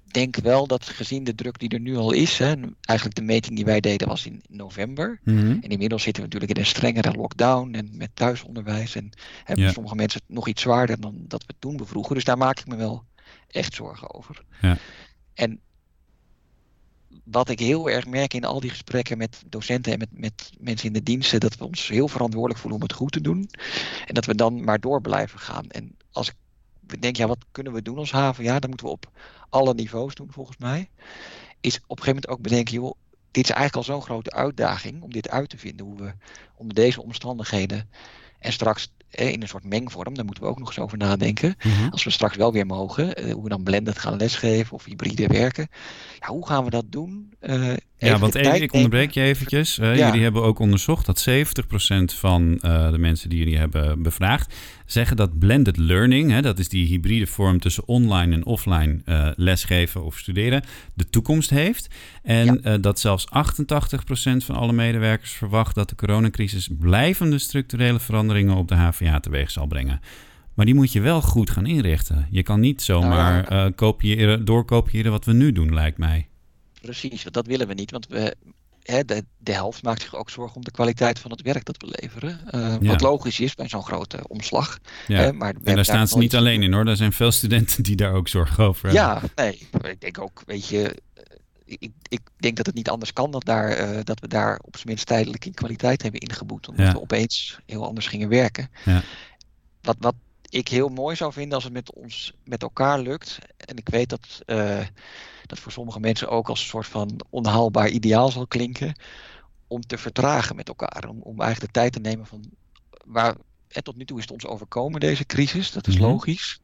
denk 0.05 0.37
wel 0.37 0.67
dat 0.67 0.85
gezien 0.89 1.25
de 1.25 1.35
druk 1.35 1.59
die 1.59 1.69
er 1.69 1.81
nu 1.81 1.97
al 1.97 2.13
is, 2.13 2.39
hè, 2.39 2.51
en 2.51 2.77
eigenlijk 2.81 3.19
de 3.19 3.25
meting 3.25 3.57
die 3.57 3.65
wij 3.65 3.81
deden 3.81 4.09
was 4.09 4.27
in 4.27 4.43
november. 4.49 5.21
Mhm. 5.25 5.51
En 5.51 5.69
inmiddels 5.69 6.03
zitten 6.03 6.23
we 6.23 6.29
natuurlijk 6.29 6.59
in 6.59 6.65
een 6.65 6.71
strengere 6.71 7.13
lockdown 7.13 7.75
en 7.75 7.89
met 7.93 8.11
thuisonderwijs. 8.15 8.95
En 8.95 9.11
hebben 9.45 9.65
Ja. 9.65 9.73
sommige 9.73 9.95
mensen 9.95 10.21
het 10.27 10.35
nog 10.37 10.49
iets 10.49 10.63
zwaarder 10.63 11.01
dan 11.01 11.15
dat 11.29 11.45
we 11.47 11.55
toen 11.59 11.77
bevroegen. 11.77 12.15
Dus 12.15 12.25
daar 12.25 12.39
maak 12.39 12.59
ik 12.59 12.67
me 12.67 12.77
wel 12.77 13.05
echt 13.49 13.75
zorgen 13.75 14.15
over. 14.15 14.45
Ja. 14.61 14.77
En 15.35 15.61
wat 17.25 17.49
ik 17.49 17.59
heel 17.59 17.91
erg 17.91 18.07
merk 18.07 18.35
in 18.35 18.45
al 18.45 18.61
die 18.61 18.71
gesprekken 18.71 19.19
met 19.19 19.43
docenten 19.47 19.93
en 19.93 19.99
met, 19.99 20.09
met 20.11 20.53
mensen 20.59 20.87
in 20.87 20.93
de 20.93 21.03
diensten, 21.03 21.41
dat 21.41 21.57
we 21.57 21.65
ons 21.65 21.89
heel 21.89 22.09
verantwoordelijk 22.09 22.61
voelen 22.61 22.81
om 22.81 22.87
het 22.87 22.97
goed 22.97 23.13
te 23.13 23.21
doen. 23.21 23.51
En 24.07 24.15
dat 24.15 24.25
we 24.25 24.35
dan 24.35 24.65
maar 24.65 24.81
door 24.81 25.01
blijven 25.01 25.39
gaan. 25.39 25.69
En 25.69 25.97
als 26.13 26.29
ik 26.29 27.01
denk, 27.01 27.17
ja, 27.17 27.27
wat 27.27 27.45
kunnen 27.51 27.73
we 27.73 27.83
doen 27.83 27.99
als 27.99 28.13
haven? 28.13 28.45
Ja, 28.45 28.59
dat 28.59 28.69
moeten 28.69 28.87
we 28.87 28.93
op 28.93 29.11
alle 29.49 29.75
niveaus 29.75 30.15
doen, 30.15 30.33
volgens 30.33 30.57
mij. 30.57 30.91
Is 31.61 31.77
op 31.77 31.99
een 31.99 32.05
gegeven 32.05 32.07
moment 32.07 32.29
ook 32.29 32.41
bedenken, 32.41 32.75
joh, 32.75 32.95
dit 33.31 33.45
is 33.45 33.51
eigenlijk 33.51 33.77
al 33.89 33.95
zo'n 33.95 34.03
grote 34.03 34.31
uitdaging 34.31 35.03
om 35.03 35.13
dit 35.13 35.29
uit 35.29 35.49
te 35.49 35.59
vinden. 35.59 35.87
Hoe 35.87 35.97
we 35.97 36.15
onder 36.55 36.75
deze 36.75 37.03
omstandigheden 37.03 37.91
en 38.39 38.53
straks 38.53 38.93
in 39.15 39.43
een 39.43 39.49
soort 39.49 39.65
mengvorm, 39.65 40.15
daar 40.15 40.25
moeten 40.25 40.45
we 40.45 40.51
ook 40.51 40.59
nog 40.59 40.69
eens 40.69 40.79
over 40.79 40.99
nadenken. 40.99 41.55
Mhm. 41.63 41.89
Als 41.91 42.05
we 42.05 42.11
straks 42.11 42.37
wel 42.37 42.53
weer 42.53 42.67
mogen, 42.67 43.15
eh, 43.15 43.33
hoe 43.33 43.43
we 43.43 43.49
dan 43.49 43.63
blended 43.63 43.99
gaan 43.99 44.17
lesgeven 44.17 44.75
of 44.75 44.85
hybride 44.85 45.27
werken. 45.27 45.69
Ja, 46.21 46.27
hoe 46.27 46.47
gaan 46.47 46.65
we 46.65 46.71
dat 46.71 46.85
doen? 46.89 47.33
Ja, 48.05 48.19
want 48.19 48.35
even, 48.35 48.63
ik 48.63 48.73
onderbreek 48.73 49.11
je 49.11 49.21
eventjes. 49.21 49.79
Eh, 49.79 49.97
Ja. 49.97 50.07
Jullie 50.07 50.23
hebben 50.23 50.43
ook 50.43 50.59
onderzocht 50.59 51.07
dat 51.07 51.29
70% 51.29 52.15
van 52.15 52.59
eh, 52.61 52.91
de 52.91 52.99
mensen 52.99 53.29
die 53.29 53.39
jullie 53.39 53.59
hebben 53.59 54.03
bevraagd... 54.03 54.55
zeggen 54.87 55.17
dat 55.17 55.39
blended 55.39 55.77
learning, 55.77 56.31
hè, 56.31 56.43
dat 56.43 56.59
is 56.59 56.69
die 56.69 56.87
hybride 56.87 57.27
vorm 57.27 57.61
tussen 57.61 57.89
online 57.89 58.35
en 58.35 58.47
offline 58.47 59.01
eh, 59.05 59.29
lesgeven 59.37 60.05
of 60.05 60.19
studeren... 60.19 60.63
de 60.95 61.09
toekomst 61.11 61.51
heeft. 61.51 61.89
En 62.23 62.81
dat 62.81 63.01
zelfs 63.01 63.27
88% 63.27 63.31
van 64.37 64.55
alle 64.55 64.73
medewerkers 64.73 65.33
verwacht... 65.33 65.75
dat 65.75 65.89
de 65.89 65.95
coronacrisis 65.95 66.69
blijvende 66.79 67.39
structurele 67.39 68.01
veranderingen 68.01 68.57
op 68.57 68.69
de 68.69 68.75
HVA 68.75 69.21
teweeg 69.21 69.51
zal 69.51 69.67
brengen. 69.67 70.01
Maar 70.55 70.67
die 70.67 70.75
moet 70.75 70.93
je 70.93 71.01
wel 71.01 71.23
goed 71.23 71.51
gaan 71.51 71.67
inrichten. 71.67 72.27
Je 72.31 72.43
kan 72.43 72.61
niet 72.61 72.83
zomaar 72.83 73.45
eh, 73.45 73.67
kopiëren, 73.75 74.45
doorkopiëren 74.45 75.11
wat 75.11 75.25
we 75.25 75.33
nu 75.33 75.53
doen, 75.53 75.75
lijkt 75.75 75.99
mij. 75.99 76.29
Precies, 76.85 77.23
want 77.23 77.35
dat 77.35 77.47
willen 77.47 77.67
we 77.67 77.75
niet. 77.75 77.91
Want 77.91 78.07
we, 78.07 78.37
hè, 78.83 79.05
de, 79.05 79.25
de 79.39 79.53
helft 79.53 79.83
maakt 79.83 80.03
zich 80.03 80.15
ook 80.15 80.31
zorgen 80.31 80.57
om 80.57 80.65
de 80.65 80.71
kwaliteit 80.71 81.19
van 81.19 81.31
het 81.31 81.43
werk 81.43 81.65
dat 81.65 81.77
we 81.83 81.97
leveren. 82.01 82.41
Eh, 82.51 82.61
Ja. 82.81 82.89
Wat 82.89 83.01
logisch 83.01 83.41
is 83.41 83.55
bij 83.55 83.69
zo'n 83.69 83.83
grote 83.83 84.29
omslag. 84.29 84.79
Ja. 85.07 85.21
Hè, 85.21 85.33
maar 85.33 85.55
en 85.65 85.75
daar 85.75 85.85
staan 85.85 86.09
ze 86.09 86.19
niet 86.19 86.35
alleen 86.37 86.63
in 86.63 86.73
hoor. 86.73 86.87
Er 86.87 86.97
zijn 86.97 87.13
veel 87.13 87.33
studenten 87.33 87.83
die 87.83 87.97
daar 87.97 88.13
ook 88.13 88.29
zorgen 88.29 88.65
over 88.65 88.89
hebben. 88.91 89.03
Ja, 89.03 89.23
nee. 89.35 89.69
Ik 89.91 90.01
denk 90.01 90.19
ook, 90.21 90.43
weet 90.47 90.67
je, 90.69 90.89
eh, 91.15 91.23
ik, 91.65 91.91
ik 92.09 92.21
denk 92.37 92.57
dat 92.57 92.67
het 92.67 92.75
niet 92.75 92.89
anders 92.91 93.13
kan 93.13 93.31
dat, 93.31 93.45
daar, 93.45 93.69
eh, 93.69 93.99
dat 94.05 94.21
we 94.21 94.29
daar 94.29 94.59
op 94.65 94.75
zijn 94.77 94.89
minst 94.89 95.07
tijdelijk 95.07 95.45
in 95.45 95.55
kwaliteit 95.55 96.03
hebben 96.03 96.21
ingeboet. 96.21 96.69
Omdat 96.69 96.87
Ja. 96.87 96.93
we 96.93 97.01
opeens 97.01 97.59
heel 97.67 97.85
anders 97.87 98.07
gingen 98.07 98.29
werken. 98.29 98.71
Ja. 98.85 99.03
Wat, 99.83 99.97
wat 99.99 100.15
ik 100.55 100.69
heel 100.69 100.89
mooi 100.89 101.17
zou 101.17 101.33
vinden 101.33 101.55
als 101.55 101.65
het 101.65 101.73
met 101.73 101.93
ons 101.93 102.33
met 102.45 102.63
elkaar 102.63 102.99
lukt. 102.99 103.39
En 103.57 103.77
ik 103.77 103.89
weet 103.89 104.09
dat 104.09 104.43
eh, 104.47 104.87
dat 105.47 105.59
voor 105.59 105.73
sommige 105.73 106.01
mensen 106.01 106.29
ook 106.29 106.49
als 106.49 106.61
een 106.61 106.67
soort 106.67 106.87
van 106.87 107.21
onhaalbaar 107.31 107.89
ideaal 107.89 108.31
zal 108.31 108.47
klinken. 108.47 108.95
Om 109.67 109.81
te 109.81 109.99
vertragen 109.99 110.57
met 110.57 110.69
elkaar. 110.69 111.09
Om, 111.09 111.21
om 111.21 111.41
eigenlijk 111.41 111.73
de 111.73 111.81
tijd 111.81 111.93
te 111.93 112.01
nemen 112.01 112.27
van 112.27 112.45
waar. 113.05 113.37
En 113.69 113.83
tot 113.83 113.97
nu 113.97 114.05
toe 114.05 114.17
is 114.17 114.23
het 114.23 114.33
ons 114.33 114.47
overkomen, 114.47 115.01
deze 115.01 115.27
crisis. 115.27 115.73
Dat 115.73 115.87
is 115.87 115.95
Mhm. 115.97 116.05
logisch. 116.05 116.61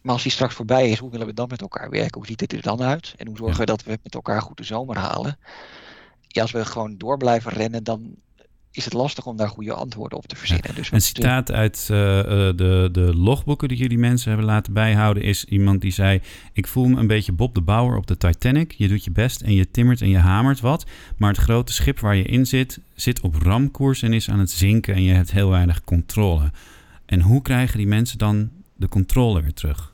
Maar 0.00 0.12
als 0.12 0.22
die 0.22 0.32
straks 0.32 0.54
voorbij 0.54 0.90
is, 0.90 0.98
hoe 0.98 1.10
willen 1.10 1.26
we 1.26 1.34
dan 1.34 1.48
met 1.48 1.60
elkaar 1.60 1.90
werken? 1.90 2.18
Hoe 2.18 2.26
ziet 2.26 2.38
dit 2.38 2.52
er 2.52 2.62
dan 2.62 2.82
uit? 2.82 3.14
En 3.16 3.26
hoe 3.26 3.36
zorgen 3.36 3.58
we 3.58 3.66
dat 3.66 3.82
we 3.82 3.98
met 4.02 4.14
elkaar 4.14 4.42
goed 4.42 4.56
de 4.56 4.64
zomer 4.64 4.96
halen? 4.96 5.38
Ja, 6.28 6.42
als 6.42 6.50
we 6.50 6.64
gewoon 6.64 6.98
door 6.98 7.16
blijven 7.16 7.52
rennen, 7.52 7.84
dan 7.84 8.14
is 8.72 8.84
het 8.84 8.92
lastig 8.94 9.26
om 9.26 9.36
daar 9.36 9.48
goede 9.48 9.72
antwoorden 9.72 10.18
op 10.18 10.26
te 10.26 10.36
verzinnen. 10.36 10.74
Dus 10.74 10.76
Een 10.76 10.82
moeten- 10.92 11.02
citaat 11.02 11.52
uit 11.52 11.88
eh, 11.90 12.18
eh, 12.18 12.56
de, 12.56 12.88
de 12.92 13.14
logboeken 13.16 13.68
die 13.68 13.76
jullie 13.76 13.98
mensen 13.98 14.28
hebben 14.28 14.46
laten 14.46 14.72
bijhouden 14.72 15.22
is 15.22 15.44
iemand 15.44 15.80
die 15.80 15.90
zei: 15.92 16.20
Ik 16.52 16.66
voel 16.66 16.86
me 16.88 16.96
een 17.00 17.06
beetje 17.06 17.32
Bob 17.32 17.54
de 17.54 17.60
Bouwer 17.60 17.96
op 17.96 18.06
de 18.06 18.16
Titanic. 18.16 18.72
Je 18.72 18.88
doet 18.88 19.04
je 19.04 19.10
best 19.10 19.40
en 19.40 19.54
je 19.54 19.70
timmert 19.70 20.00
en 20.00 20.08
je 20.08 20.18
hamert 20.18 20.60
wat. 20.60 20.86
Maar 21.16 21.30
het 21.30 21.40
grote 21.40 21.72
schip 21.72 22.00
waar 22.00 22.16
je 22.16 22.22
in 22.24 22.46
zit, 22.46 22.80
zit 22.94 23.20
op 23.20 23.34
ramkoers 23.34 24.02
en 24.02 24.12
is 24.12 24.30
aan 24.30 24.38
het 24.38 24.50
zinken 24.50 24.94
en 24.94 25.02
je 25.02 25.12
hebt 25.12 25.32
heel 25.32 25.50
weinig 25.50 25.84
controle. 25.84 26.50
En 27.06 27.20
hoe 27.20 27.42
krijgen 27.42 27.78
die 27.78 27.86
mensen 27.86 28.18
dan 28.18 28.50
de 28.76 28.88
controle 28.88 29.42
weer 29.42 29.54
terug? 29.54 29.91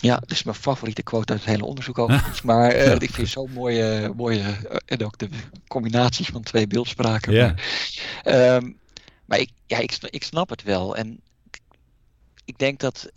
Ja, 0.00 0.16
dat 0.16 0.30
is 0.30 0.42
mijn 0.42 0.56
favoriete 0.56 1.02
quote 1.02 1.32
uit 1.32 1.40
het 1.40 1.50
hele 1.50 1.64
onderzoek 1.64 1.98
overigens. 1.98 2.42
Maar 2.50 2.70
eh, 2.70 2.92
ik 2.92 2.98
vind 3.00 3.16
het 3.16 3.28
zo'n 3.28 3.50
mooie, 3.52 4.12
mooie 4.16 4.40
eh, 4.40 4.76
en 4.86 5.04
ook 5.04 5.18
de 5.18 5.28
combinaties 5.68 6.26
van 6.28 6.42
twee 6.42 6.66
beeldspraken. 6.66 7.32
Ja. 7.32 7.46
Maar, 7.46 8.34
ehm, 8.34 8.70
maar 9.24 9.38
ik, 9.38 9.50
ja, 9.66 9.78
ik, 9.78 9.90
sn- 9.92 10.06
ik 10.10 10.22
snap 10.24 10.48
het 10.50 10.62
wel. 10.62 10.96
En 10.96 11.20
ik- 11.50 11.60
ik 12.44 12.58
denk 12.58 12.80
dat 12.80 13.08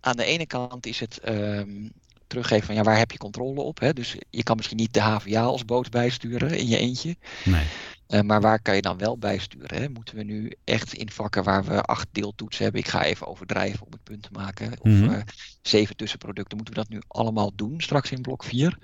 aan 0.00 0.16
de 0.16 0.24
ene 0.24 0.46
kant 0.46 0.86
is 0.86 1.00
het 1.00 1.18
ehm, 1.18 1.88
teruggeven 2.26 2.66
van 2.66 2.74
ja, 2.74 2.82
waar 2.82 2.98
heb 2.98 3.10
je 3.10 3.18
controle 3.18 3.60
op? 3.60 3.80
Hè? 3.80 3.92
Dus 3.92 4.16
je 4.30 4.42
kan 4.42 4.56
misschien 4.56 4.76
niet 4.76 4.94
de 4.94 5.00
HVA 5.00 5.42
als 5.42 5.64
boot 5.64 5.90
bijsturen 5.90 6.58
in 6.58 6.66
je 6.66 6.78
eentje. 6.78 7.16
Nee. 7.44 7.64
Eh, 8.08 8.20
maar 8.20 8.40
waar 8.40 8.62
kan 8.62 8.74
je 8.74 8.82
dan 8.82 8.98
wel 8.98 9.18
bijsturen? 9.18 9.82
Hè? 9.82 9.88
Moeten 9.88 10.16
we 10.16 10.22
nu 10.22 10.52
echt 10.64 10.92
in 10.94 11.10
vakken 11.10 11.44
waar 11.44 11.64
we 11.64 11.82
acht 11.82 12.08
deeltoetsen 12.12 12.62
hebben, 12.62 12.80
ik 12.80 12.88
ga 12.88 13.04
even 13.04 13.26
overdrijven 13.26 13.86
om 13.86 13.92
het 13.92 14.02
punt 14.02 14.22
te 14.22 14.28
maken, 14.32 14.72
of 14.80 14.90
Mhm. 14.90 15.10
eh, 15.10 15.22
zeven 15.62 15.96
tussenproducten, 15.96 16.56
moeten 16.56 16.74
we 16.74 16.80
dat 16.80 16.88
nu 16.88 17.00
allemaal 17.08 17.52
doen 17.54 17.80
straks 17.80 18.10
in 18.10 18.22
blok 18.22 18.44
4? 18.44 18.78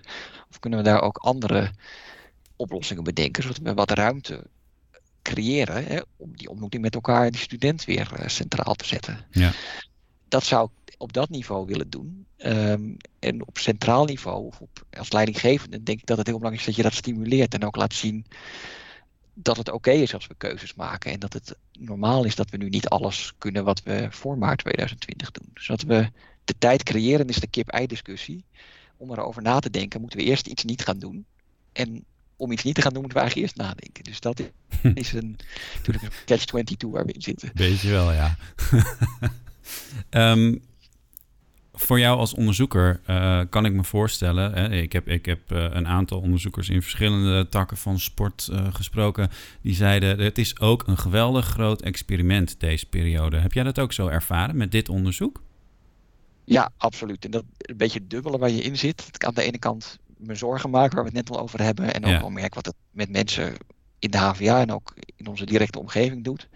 Of 0.50 0.58
kunnen 0.58 0.78
we 0.78 0.84
daar 0.84 1.00
ook 1.02 1.16
andere 1.16 1.70
oplossingen 2.56 3.04
bedenken, 3.04 3.42
zodat 3.42 3.58
we 3.58 3.74
wat 3.74 3.90
ruimte 3.90 4.44
creëren 5.22 5.84
hè, 5.86 6.00
om 6.16 6.36
die 6.36 6.48
ontmoeting 6.48 6.82
met 6.82 6.94
elkaar 6.94 7.24
en 7.24 7.32
die 7.32 7.40
student 7.40 7.84
weer 7.84 8.12
eh, 8.12 8.28
centraal 8.28 8.74
te 8.74 8.86
zetten? 8.86 9.24
Ja. 9.30 9.52
Dat 10.28 10.44
zou 10.44 10.68
ik 10.84 10.94
op 10.98 11.12
dat 11.12 11.28
niveau 11.28 11.66
willen 11.66 11.90
doen. 11.90 12.26
Ehm, 12.36 12.94
en 13.18 13.46
op 13.46 13.58
centraal 13.58 14.04
niveau, 14.04 14.46
of 14.46 14.60
op, 14.60 14.84
als 14.98 15.12
leidinggevende, 15.12 15.82
denk 15.82 16.00
ik 16.00 16.06
dat 16.06 16.18
het 16.18 16.26
heel 16.26 16.36
belangrijk 16.38 16.68
is 16.68 16.74
dat 16.74 16.84
je 16.84 16.90
dat 16.90 16.98
stimuleert 16.98 17.54
en 17.54 17.64
ook 17.64 17.76
laat 17.76 17.94
zien 17.94 18.26
dat 19.34 19.56
het 19.56 19.70
oké 19.70 19.90
is 19.90 20.14
als 20.14 20.26
we 20.26 20.34
keuzes 20.34 20.74
maken. 20.74 21.12
En 21.12 21.20
dat 21.20 21.32
het 21.32 21.56
normaal 21.72 22.24
is 22.24 22.34
dat 22.34 22.50
we 22.50 22.56
nu 22.56 22.68
niet 22.68 22.88
alles 22.88 23.32
kunnen 23.38 23.64
wat 23.64 23.82
we 23.82 24.06
voor 24.10 24.38
maart 24.38 24.58
2020 24.58 25.30
doen. 25.30 25.50
Zodat 25.54 25.82
we 25.82 26.10
de 26.44 26.54
tijd 26.58 26.82
creëren, 26.82 27.28
is 27.28 27.36
de 27.36 27.46
kip-ei 27.46 27.86
discussie. 27.86 28.44
Om 28.96 29.10
erover 29.10 29.42
na 29.42 29.58
te 29.58 29.70
denken, 29.70 30.00
moeten 30.00 30.18
we 30.18 30.24
eerst 30.24 30.46
iets 30.46 30.64
niet 30.64 30.84
gaan 30.84 30.98
doen. 30.98 31.26
En 31.72 32.04
om 32.36 32.52
iets 32.52 32.62
niet 32.62 32.74
te 32.74 32.82
gaan 32.82 32.92
doen, 32.92 33.02
moeten 33.02 33.18
we 33.18 33.24
eigenlijk 33.24 33.54
eerst 33.54 33.68
nadenken. 33.68 34.04
Dus 34.04 34.20
dat 34.20 34.42
is 34.94 35.12
een, 35.12 35.36
natuurlijk 35.74 36.04
een 36.04 36.24
catch-22 36.24 36.90
waar 36.90 37.06
we 37.06 37.12
in 37.12 37.22
zitten. 37.22 37.50
Beetje 37.54 37.90
wel, 37.90 38.12
ja. 38.12 38.36
Ehm, 40.10 40.56
voor 41.74 41.98
jou 41.98 42.18
als 42.18 42.34
onderzoeker 42.34 43.00
eh, 43.04 43.40
kan 43.50 43.64
ik 43.64 43.72
me 43.72 43.84
voorstellen. 43.84 44.52
Hè, 44.52 44.70
ik 44.70 44.92
heb, 44.92 45.08
ik 45.08 45.26
heb 45.26 45.52
eh, 45.52 45.66
een 45.70 45.88
aantal 45.88 46.20
onderzoekers 46.20 46.68
in 46.68 46.82
verschillende 46.82 47.48
takken 47.48 47.76
van 47.76 47.98
sport 47.98 48.48
eh, 48.52 48.74
gesproken. 48.74 49.30
Die 49.60 49.74
zeiden: 49.74 50.18
Het 50.18 50.38
is 50.38 50.60
ook 50.60 50.86
een 50.86 50.98
geweldig 50.98 51.46
groot 51.46 51.82
experiment 51.82 52.60
deze 52.60 52.86
periode. 52.88 53.38
Heb 53.38 53.52
jij 53.52 53.62
dat 53.64 53.78
ook 53.78 53.92
zo 53.92 54.06
ervaren 54.06 54.56
met 54.56 54.72
dit 54.72 54.88
onderzoek? 54.88 55.42
Ja, 56.44 56.70
absoluut. 56.76 57.24
En 57.24 57.30
dat 57.30 57.44
een 57.58 57.76
beetje 57.76 57.98
het 57.98 58.10
dubbele 58.10 58.38
waar 58.38 58.50
je 58.50 58.62
in 58.62 58.76
zit. 58.76 58.96
Dat 58.96 59.14
ik 59.14 59.24
aan 59.24 59.34
de 59.34 59.42
ene 59.42 59.58
kant 59.58 59.98
me 60.16 60.34
zorgen 60.34 60.70
maak, 60.70 60.92
waar 60.92 61.02
we 61.04 61.08
het 61.08 61.28
net 61.28 61.30
al 61.30 61.42
over 61.42 61.62
hebben. 61.62 61.94
En 61.94 62.04
ook 62.04 62.10
Ja. 62.10 62.20
wel 62.20 62.30
merk 62.30 62.54
wat 62.54 62.66
het 62.66 62.74
met 62.90 63.10
mensen 63.10 63.52
in 63.98 64.10
de 64.10 64.18
HVA 64.18 64.60
en 64.60 64.72
ook 64.72 64.94
in 65.16 65.26
onze 65.26 65.44
directe 65.46 65.78
omgeving 65.78 66.24
doet. 66.24 66.48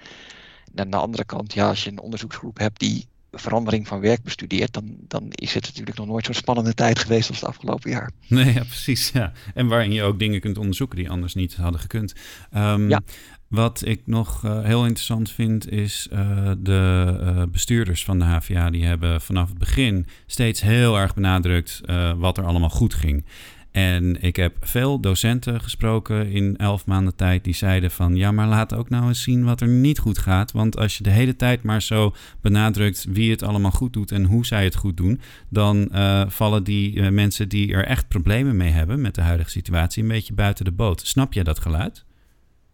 En 0.74 0.84
aan 0.84 0.90
de 0.90 0.96
andere 0.96 1.24
kant, 1.24 1.52
ja, 1.52 1.68
als 1.68 1.84
je 1.84 1.90
een 1.90 2.00
onderzoeksgroep 2.00 2.58
hebt 2.58 2.80
die 2.80 3.06
verandering 3.32 3.88
van 3.88 4.00
werk 4.00 4.22
bestudeert, 4.22 4.72
dan, 4.72 4.96
dan 5.00 5.26
is 5.30 5.54
het 5.54 5.66
natuurlijk 5.66 5.96
nog 5.96 6.06
nooit 6.06 6.24
zo'n 6.24 6.34
spannende 6.34 6.74
tijd 6.74 6.98
geweest 6.98 7.28
als 7.28 7.40
het 7.40 7.48
afgelopen 7.48 7.90
jaar. 7.90 8.10
Nee, 8.28 8.52
ja, 8.52 8.64
precies. 8.64 9.10
Ja. 9.10 9.32
En 9.54 9.66
waarin 9.66 9.92
je 9.92 10.02
ook 10.02 10.18
dingen 10.18 10.40
kunt 10.40 10.58
onderzoeken 10.58 10.98
die 10.98 11.10
anders 11.10 11.34
niet 11.34 11.56
hadden 11.56 11.80
gekund. 11.80 12.14
Ehm, 12.50 12.88
Ja. 12.88 13.00
Wat 13.48 13.82
ik 13.86 14.02
nog 14.04 14.44
eh, 14.44 14.62
heel 14.62 14.82
interessant 14.84 15.30
vind, 15.30 15.70
is 15.70 16.08
eh, 16.10 16.52
de 16.58 17.16
eh, 17.20 17.42
bestuurders 17.52 18.04
van 18.04 18.18
de 18.18 18.24
HVA. 18.24 18.70
Die 18.70 18.84
hebben 18.84 19.20
vanaf 19.20 19.48
het 19.48 19.58
begin 19.58 20.06
steeds 20.26 20.60
heel 20.60 20.98
erg 20.98 21.14
benadrukt 21.14 21.80
wat 22.16 22.38
er 22.38 22.44
allemaal 22.44 22.70
goed 22.70 22.94
ging. 22.94 23.24
En 23.70 24.22
ik 24.22 24.36
heb 24.36 24.56
veel 24.60 25.00
docenten 25.00 25.60
gesproken 25.60 26.30
in 26.30 26.56
elf 26.56 26.86
maanden 26.86 27.16
tijd 27.16 27.44
die 27.44 27.54
zeiden 27.54 27.90
van 27.90 28.16
ja, 28.16 28.32
maar 28.32 28.46
laat 28.48 28.74
ook 28.74 28.88
nou 28.88 29.08
eens 29.08 29.22
zien 29.22 29.44
wat 29.44 29.60
er 29.60 29.68
niet 29.68 29.98
goed 29.98 30.18
gaat. 30.18 30.52
Want 30.52 30.76
als 30.76 30.96
je 30.96 31.02
de 31.02 31.10
hele 31.10 31.36
tijd 31.36 31.62
maar 31.62 31.82
zo 31.82 32.14
benadrukt 32.40 33.04
wie 33.08 33.30
het 33.30 33.42
allemaal 33.42 33.70
goed 33.70 33.92
doet 33.92 34.12
en 34.12 34.24
hoe 34.24 34.46
zij 34.46 34.64
het 34.64 34.74
goed 34.76 34.96
doen, 34.96 35.20
dan 35.48 35.90
eh, 35.92 36.24
vallen 36.28 36.64
die 36.64 37.00
eh, 37.00 37.08
mensen 37.10 37.48
die 37.48 37.72
er 37.72 37.84
echt 37.84 38.08
problemen 38.08 38.56
mee 38.56 38.70
hebben 38.70 39.00
met 39.00 39.14
de 39.14 39.20
huidige 39.22 39.50
situatie 39.50 40.02
een 40.02 40.08
beetje 40.08 40.34
buiten 40.34 40.64
de 40.64 40.72
boot. 40.72 41.06
Snap 41.06 41.32
jij 41.32 41.44
dat 41.44 41.58
geluid? 41.58 42.04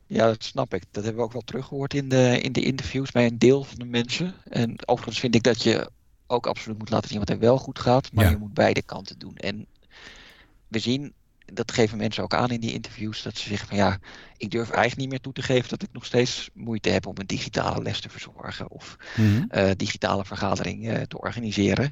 Ja, 0.07 0.27
dat 0.27 0.45
snap 0.45 0.75
ik. 0.75 0.83
Dat 0.91 1.05
hebben 1.05 1.21
we 1.23 1.27
ook 1.27 1.33
wel 1.33 1.43
teruggehoord 1.45 1.95
in 1.95 2.09
de, 2.09 2.41
in 2.41 2.53
de 2.53 2.63
interviews 2.65 3.11
bij 3.11 3.27
een 3.27 3.39
deel 3.39 3.65
van 3.65 3.79
de 3.79 3.85
mensen. 3.85 4.35
En 4.49 4.77
overigens 4.85 5.21
vind 5.21 5.35
ik 5.35 5.43
dat 5.43 5.63
je 5.63 5.91
ook 6.27 6.47
absoluut 6.47 6.79
moet 6.79 6.91
laten 6.91 7.09
zien 7.09 7.19
wat 7.19 7.31
er 7.31 7.39
wel 7.39 7.59
goed 7.59 7.79
gaat, 7.79 8.13
maar 8.13 8.25
Ja. 8.25 8.31
je 8.31 8.37
moet 8.37 8.55
beide 8.55 8.83
kanten 8.83 9.19
doen. 9.19 9.37
En 9.37 9.67
we 10.75 10.81
zien, 10.81 11.13
dat 11.53 11.73
geven 11.73 11.99
mensen 11.99 12.23
ook 12.23 12.35
aan 12.35 12.51
in 12.51 12.61
die 12.61 12.73
interviews, 12.73 13.23
dat 13.23 13.39
ze 13.39 13.49
zeggen 13.49 13.69
van 13.69 13.77
ja, 13.77 13.99
ik 14.37 14.51
durf 14.51 14.67
eigenlijk 14.71 15.01
niet 15.01 15.09
meer 15.09 15.21
toe 15.21 15.33
te 15.33 15.43
geven 15.43 15.69
dat 15.69 15.83
ik 15.83 15.89
nog 15.93 16.05
steeds 16.05 16.51
moeite 16.55 16.89
heb 16.89 17.07
om 17.07 17.15
een 17.19 17.27
digitale 17.27 17.83
les 17.83 18.01
te 18.01 18.09
verzorgen 18.09 18.71
of 18.71 18.97
Mhm. 19.17 19.45
eh, 19.49 19.71
digitale 19.77 20.25
vergadering 20.25 20.89
eh, 20.89 21.03
te 21.03 21.19
organiseren. 21.19 21.91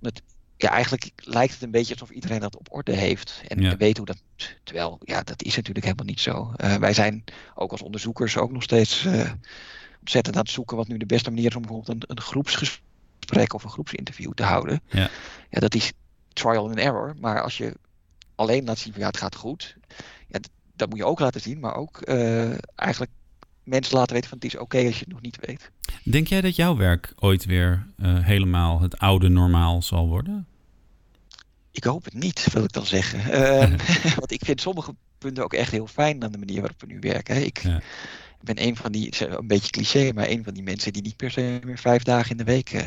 Omdat 0.00 0.22
ja, 0.56 0.70
eigenlijk 0.70 1.10
lijkt 1.16 1.52
het 1.52 1.62
een 1.62 1.70
beetje 1.70 1.92
alsof 1.92 2.10
iedereen 2.10 2.40
dat 2.40 2.56
op 2.56 2.66
orde 2.70 2.92
heeft 2.92 3.42
en 3.48 3.60
Ja. 3.60 3.76
weet 3.76 3.96
hoe 3.96 4.06
dat. 4.06 4.22
Terwijl, 4.62 4.98
ja, 5.04 5.22
dat 5.22 5.42
is 5.42 5.56
natuurlijk 5.56 5.84
helemaal 5.84 6.06
niet 6.06 6.20
zo. 6.20 6.52
Eh, 6.56 6.74
wij 6.76 6.92
zijn 6.92 7.24
ook 7.54 7.70
als 7.70 7.82
onderzoekers 7.82 8.36
ook 8.36 8.52
nog 8.52 8.62
steeds 8.62 9.06
ontzettend 10.00 10.36
aan 10.36 10.42
het 10.42 10.50
zoeken 10.50 10.76
wat 10.76 10.88
nu 10.88 10.96
de 10.96 11.06
beste 11.06 11.30
manier 11.30 11.46
is 11.46 11.54
om 11.56 11.62
bijvoorbeeld 11.62 12.02
een, 12.02 12.16
een 12.16 12.22
groepsgesprek 12.22 12.82
gesprek 13.20 13.54
of 13.54 13.64
een 13.64 13.70
groepsinterview 13.70 14.32
te 14.32 14.42
houden. 14.42 14.80
Ja. 14.88 15.10
Ja, 15.50 15.60
dat 15.60 15.74
is 15.74 15.92
trial 16.32 16.68
and 16.68 16.78
error. 16.78 17.14
Maar 17.20 17.42
als 17.42 17.56
je 17.58 17.74
alleen 18.34 18.64
laat 18.64 18.78
zien 18.78 18.92
van 18.92 19.00
ja, 19.00 19.06
het 19.06 19.16
gaat 19.16 19.36
goed. 19.36 19.76
Ja, 20.28 20.38
dat 20.76 20.88
moet 20.88 20.98
je 20.98 21.04
ook 21.04 21.20
laten 21.20 21.40
zien. 21.40 21.60
Maar 21.60 21.74
ook 21.74 22.00
eh, 22.00 22.50
eigenlijk 22.74 23.12
mensen 23.62 23.96
laten 23.96 24.14
weten 24.14 24.28
van 24.28 24.38
het 24.38 24.46
is 24.46 24.58
oké 24.58 24.76
als 24.76 24.94
je 24.94 25.04
het 25.04 25.12
nog 25.12 25.20
niet 25.20 25.38
weet. 25.40 25.70
Denk 26.02 26.26
jij 26.26 26.40
dat 26.40 26.56
jouw 26.56 26.76
werk 26.76 27.12
ooit 27.18 27.44
weer 27.44 27.86
eh, 27.96 28.24
helemaal 28.24 28.80
het 28.80 28.98
oude 28.98 29.28
normaal 29.28 29.82
zal 29.82 30.08
worden? 30.08 30.46
Ik 31.70 31.84
hoop 31.84 32.04
het 32.04 32.14
niet, 32.14 32.46
wil 32.52 32.64
ik 32.64 32.72
dan 32.72 32.86
zeggen. 32.86 33.20
Ehm, 33.30 33.76
want 34.20 34.32
ik 34.32 34.44
vind 34.44 34.60
sommige 34.60 34.94
punten 35.18 35.44
ook 35.44 35.54
echt 35.54 35.70
heel 35.70 35.86
fijn 35.86 36.24
aan 36.24 36.32
de 36.32 36.38
manier 36.38 36.60
waarop 36.60 36.80
we 36.80 36.86
nu 36.86 36.98
werken. 37.00 37.44
Ik 37.44 37.62
Ja. 37.62 37.80
Ben 38.44 38.62
een 38.66 38.76
van 38.76 38.92
die, 38.92 39.12
een 39.28 39.46
beetje 39.46 39.70
cliché, 39.70 40.12
maar 40.14 40.28
een 40.28 40.44
van 40.44 40.54
die 40.54 40.62
mensen 40.62 40.92
die 40.92 41.02
niet 41.02 41.16
per 41.16 41.30
se 41.30 41.60
meer 41.64 41.78
vijf 41.78 42.02
dagen 42.02 42.30
in 42.30 42.36
de 42.36 42.44
week. 42.44 42.70
eh, 42.72 42.80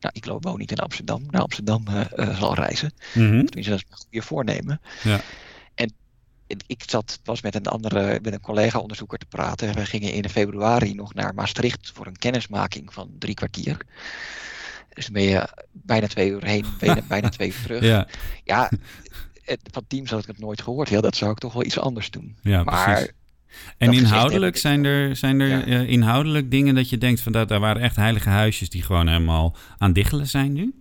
nou, 0.00 0.12
ik 0.12 0.26
loop 0.26 0.44
woon 0.44 0.58
niet 0.58 0.70
in 0.70 0.78
Amsterdam, 0.78 1.22
naar 1.30 1.42
Amsterdam 1.42 1.84
eh, 1.86 2.00
eh, 2.28 2.38
zal 2.38 2.54
reizen. 2.54 2.92
Mhm. 3.14 3.44
Tenminste, 3.44 3.70
dat 3.70 3.78
is 3.78 3.84
mijn 3.88 4.00
goede 4.00 4.22
voornemen. 4.22 4.80
Ja. 5.02 5.20
En 5.74 5.92
ik- 6.46 6.62
ik 6.66 6.82
zat, 6.86 7.20
was 7.24 7.42
met 7.42 7.54
een 7.54 7.66
andere, 7.66 8.18
met 8.22 8.32
een 8.32 8.40
collega-onderzoeker 8.40 9.18
te 9.18 9.26
praten. 9.26 9.74
We 9.74 9.86
gingen 9.86 10.12
in 10.12 10.28
februari 10.28 10.94
nog 10.94 11.14
naar 11.14 11.34
Maastricht 11.34 11.90
voor 11.94 12.06
een 12.06 12.16
kennismaking 12.18 12.92
van 12.92 13.10
drie 13.18 13.34
kwartier. 13.34 13.76
Dus 14.92 15.04
dan 15.04 15.12
ben 15.14 15.22
je 15.22 15.48
bijna 15.72 16.06
twee 16.06 16.30
uur 16.30 16.44
heen, 16.44 16.64
bijna, 16.78 17.02
bijna 17.08 17.28
twee 17.28 17.48
uur 17.48 17.62
terug. 17.62 17.82
Ja, 17.82 18.06
Ja, 18.44 18.70
het, 19.44 19.60
van 19.72 19.84
teams 19.86 20.10
had 20.10 20.20
ik 20.20 20.26
het 20.26 20.38
nooit 20.38 20.62
gehoord. 20.62 20.88
Ja, 20.88 21.00
dat 21.00 21.16
zou 21.16 21.30
ik 21.30 21.38
toch 21.38 21.52
wel 21.52 21.64
iets 21.64 21.78
anders 21.78 22.10
doen. 22.10 22.36
ja 22.42 22.62
maar 22.64 22.84
precies. 22.94 23.12
En 23.78 23.92
inhoudelijk 23.92 24.56
zijn 24.56 24.84
er, 24.84 25.16
zijn 25.16 25.40
er 25.40 25.48
Ja. 25.48 25.64
eh, 25.64 25.88
inhoudelijk 25.88 26.50
dingen 26.50 26.74
dat 26.74 26.88
je 26.88 26.98
denkt 26.98 27.20
van 27.20 27.32
dat 27.32 27.48
daar 27.48 27.60
waren 27.60 27.82
echt 27.82 27.96
heilige 27.96 28.28
huisjes 28.28 28.70
die 28.70 28.82
gewoon 28.82 29.08
helemaal 29.08 29.56
aan 29.78 29.92
diggelen 29.92 30.26
zijn 30.26 30.52
nu? 30.52 30.74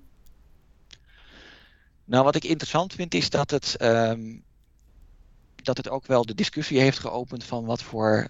Nou, 2.05 2.23
wat 2.23 2.35
ik 2.35 2.43
interessant 2.43 2.93
vind 2.93 3.13
is 3.13 3.29
dat 3.29 3.51
het, 3.51 3.75
ehm, 3.77 4.21
dat 5.55 5.77
het 5.77 5.89
ook 5.89 6.05
wel 6.07 6.25
de 6.25 6.35
discussie 6.35 6.79
heeft 6.79 6.99
geopend 6.99 7.43
van 7.43 7.65
wat 7.65 7.83
voor. 7.83 8.27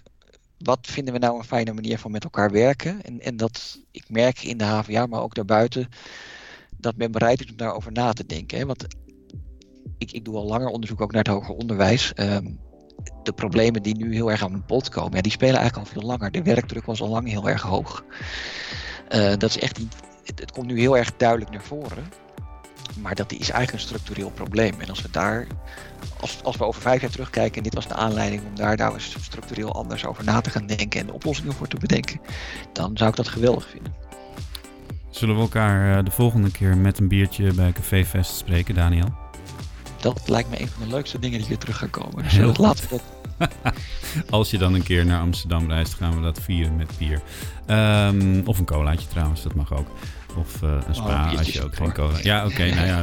Wat 0.58 0.78
vinden 0.82 1.12
we 1.14 1.18
nou 1.20 1.38
een 1.38 1.44
fijne 1.44 1.72
manier 1.72 1.98
van 1.98 2.10
met 2.10 2.24
elkaar 2.24 2.50
werken? 2.50 3.02
En, 3.02 3.20
en 3.20 3.36
dat 3.36 3.78
ik 3.90 4.04
merk 4.08 4.42
in 4.42 4.58
de 4.58 4.64
HVA, 4.64 5.06
maar 5.06 5.20
ook 5.20 5.34
daarbuiten, 5.34 5.88
dat 6.76 6.96
men 6.96 7.10
bereid 7.12 7.40
is 7.44 7.50
om 7.50 7.56
daarover 7.56 7.92
na 7.92 8.12
te 8.12 8.26
denken. 8.26 8.58
Hè? 8.58 8.66
Want 8.66 8.86
ik, 9.98 10.12
ik 10.12 10.24
doe 10.24 10.36
al 10.36 10.46
langer 10.46 10.68
onderzoek 10.68 11.00
ook 11.00 11.12
naar 11.12 11.22
het 11.24 11.32
hoger 11.32 11.54
onderwijs. 11.54 12.12
Ehm, 12.14 12.46
de 13.22 13.32
problemen 13.32 13.82
die 13.82 13.96
nu 13.96 14.14
heel 14.14 14.30
erg 14.30 14.42
aan 14.42 14.64
bod 14.66 14.88
komen, 14.88 15.16
ja, 15.16 15.22
die 15.22 15.32
spelen 15.32 15.56
eigenlijk 15.56 15.88
al 15.88 15.92
veel 15.92 16.08
langer. 16.08 16.30
De 16.30 16.42
werkdruk 16.42 16.84
was 16.84 17.00
al 17.00 17.08
lang 17.08 17.28
heel 17.28 17.48
erg 17.48 17.62
hoog. 17.62 18.04
Eh, 19.08 19.32
dat 19.36 19.50
is 19.50 19.58
echt 19.58 19.78
het, 20.24 20.40
het 20.40 20.52
komt 20.52 20.66
nu 20.66 20.80
heel 20.80 20.96
erg 20.96 21.16
duidelijk 21.16 21.50
naar 21.50 21.62
voren. 21.62 22.12
Maar 23.00 23.14
dat 23.14 23.32
is 23.32 23.50
eigenlijk 23.50 23.72
een 23.72 23.78
structureel 23.78 24.30
probleem. 24.30 24.80
En 24.80 24.88
als 24.88 25.02
we 25.02 25.10
daar, 25.10 25.46
als, 26.20 26.38
als 26.42 26.56
we 26.56 26.64
over 26.64 26.80
vijf 26.82 27.00
jaar 27.00 27.10
terugkijken, 27.10 27.56
en 27.56 27.62
dit 27.62 27.74
was 27.74 27.88
de 27.88 27.94
aanleiding 27.94 28.42
om 28.46 28.54
daar 28.54 28.76
nou 28.76 28.94
eens 28.94 29.16
structureel 29.20 29.74
anders 29.74 30.04
over 30.04 30.24
na 30.24 30.40
te 30.40 30.50
gaan 30.50 30.66
denken 30.66 31.00
en 31.00 31.12
oplossingen 31.12 31.52
voor 31.52 31.68
te 31.68 31.76
bedenken, 31.76 32.20
dan 32.72 32.96
zou 32.96 33.10
ik 33.10 33.16
dat 33.16 33.28
geweldig 33.28 33.68
vinden. 33.68 33.94
Zullen 35.10 35.34
we 35.34 35.40
elkaar 35.40 35.98
eh, 35.98 36.04
de 36.04 36.10
volgende 36.10 36.50
keer 36.50 36.76
met 36.76 36.98
een 36.98 37.08
biertje 37.08 37.54
bij 37.54 37.72
Café 37.72 38.04
Fest 38.04 38.36
spreken, 38.36 38.74
Daniel? 38.74 39.27
Dat 40.00 40.20
lijkt 40.26 40.50
me 40.50 40.60
een 40.60 40.68
van 40.68 40.88
de 40.88 40.94
leukste 40.94 41.18
dingen 41.18 41.38
die 41.38 41.48
weer 41.48 41.58
terug 41.58 41.78
gaan 41.78 41.90
komen. 41.90 42.22
Dus 42.22 42.32
Heel 42.32 42.54
laten 42.56 42.84
we 42.84 42.88
dat 42.90 43.02
Als 44.30 44.50
je 44.50 44.58
dan 44.58 44.74
een 44.74 44.82
keer 44.82 45.06
naar 45.06 45.20
Amsterdam 45.20 45.70
reist, 45.70 45.94
gaan 45.94 46.14
we 46.14 46.22
dat 46.22 46.40
vieren 46.42 46.76
met 46.76 46.90
bier. 46.98 47.20
Ehm, 47.68 48.40
of 48.44 48.58
een 48.58 48.64
colaatje 48.64 49.08
trouwens, 49.08 49.42
dat 49.42 49.54
mag 49.54 49.72
ook. 49.72 49.86
Of 50.36 50.62
eh, 50.62 50.70
een 50.88 50.94
spa 50.94 51.30
als 51.36 51.52
je 51.52 51.64
ook 51.64 51.76
geen 51.76 51.92
cola... 51.92 52.18
Ja, 52.22 52.46
oké. 52.46 52.64
nou 52.74 52.86
ja, 52.86 53.02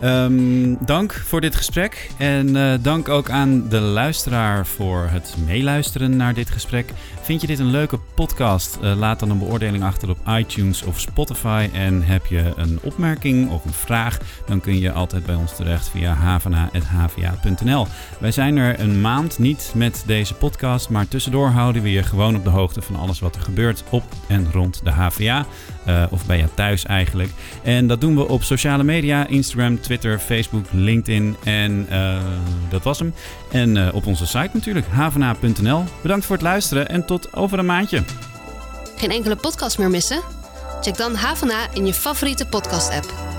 Ehm, 0.00 0.74
dank 0.80 1.12
voor 1.12 1.40
dit 1.40 1.56
gesprek. 1.56 2.10
En 2.18 2.56
eh, 2.56 2.78
dank 2.82 3.08
ook 3.08 3.30
aan 3.30 3.68
de 3.68 3.80
luisteraar 3.80 4.66
voor 4.66 5.08
het 5.10 5.34
meeluisteren 5.46 6.16
naar 6.16 6.34
dit 6.34 6.50
gesprek. 6.50 6.92
Vind 7.22 7.40
je 7.40 7.46
dit 7.46 7.58
een 7.58 7.70
leuke 7.70 7.98
podcast? 8.14 8.78
Eh, 8.82 8.96
laat 8.96 9.20
dan 9.20 9.30
een 9.30 9.38
beoordeling 9.38 9.84
achter 9.84 10.10
op 10.10 10.18
iTunes 10.28 10.82
of 10.82 11.00
Spotify. 11.00 11.68
En 11.72 12.02
heb 12.02 12.26
je 12.26 12.52
een 12.56 12.78
opmerking 12.82 13.50
of 13.50 13.64
een 13.64 13.72
vraag, 13.72 14.18
dan 14.46 14.60
kun 14.60 14.78
je 14.78 14.92
altijd 14.92 15.26
bij 15.26 15.34
ons 15.34 15.56
terecht 15.56 15.88
via 15.88 16.14
havana.hva.nl. 16.14 17.86
Wij 18.18 18.32
zijn 18.32 18.56
er 18.56 18.80
een 18.80 19.00
maand 19.00 19.38
niet 19.38 19.72
met 19.74 20.02
deze 20.06 20.34
podcast, 20.34 20.88
maar 20.88 21.08
tussendoor 21.08 21.48
houden 21.48 21.82
we 21.82 21.90
je 21.90 22.02
gewoon 22.02 22.36
op 22.36 22.44
de 22.44 22.50
hoogte 22.50 22.82
van 22.82 22.96
alles 22.96 23.20
wat 23.20 23.34
er 23.34 23.42
gebeurt 23.42 23.49
op 23.90 24.04
en 24.28 24.48
rond 24.52 24.80
de 24.84 24.90
HVA. 24.90 25.46
eh, 25.84 26.04
of 26.10 26.26
bij 26.26 26.38
je 26.38 26.54
thuis 26.54 26.84
eigenlijk. 26.84 27.30
En 27.62 27.86
dat 27.86 28.00
doen 28.00 28.16
we 28.16 28.28
op 28.28 28.42
sociale 28.42 28.82
media: 28.82 29.26
Instagram, 29.26 29.80
Twitter, 29.80 30.18
Facebook, 30.18 30.64
LinkedIn. 30.70 31.36
En 31.44 31.86
eh, 31.88 32.18
dat 32.68 32.82
was 32.82 32.98
hem. 32.98 33.14
En 33.50 33.76
eh, 33.76 33.94
op 33.94 34.06
onze 34.06 34.26
site 34.26 34.50
natuurlijk, 34.52 34.86
havana.nl. 34.86 35.84
Bedankt 36.02 36.24
voor 36.24 36.36
het 36.36 36.44
luisteren 36.44 36.88
en 36.88 37.06
tot 37.06 37.34
over 37.34 37.58
een 37.58 37.66
maandje. 37.66 38.02
Geen 38.96 39.10
enkele 39.10 39.36
podcast 39.36 39.78
meer 39.78 39.90
missen? 39.90 40.20
Check 40.80 40.96
dan 40.96 41.14
Havana 41.14 41.66
in 41.74 41.86
je 41.86 41.94
favoriete 41.94 42.46
podcast-app. 42.46 43.30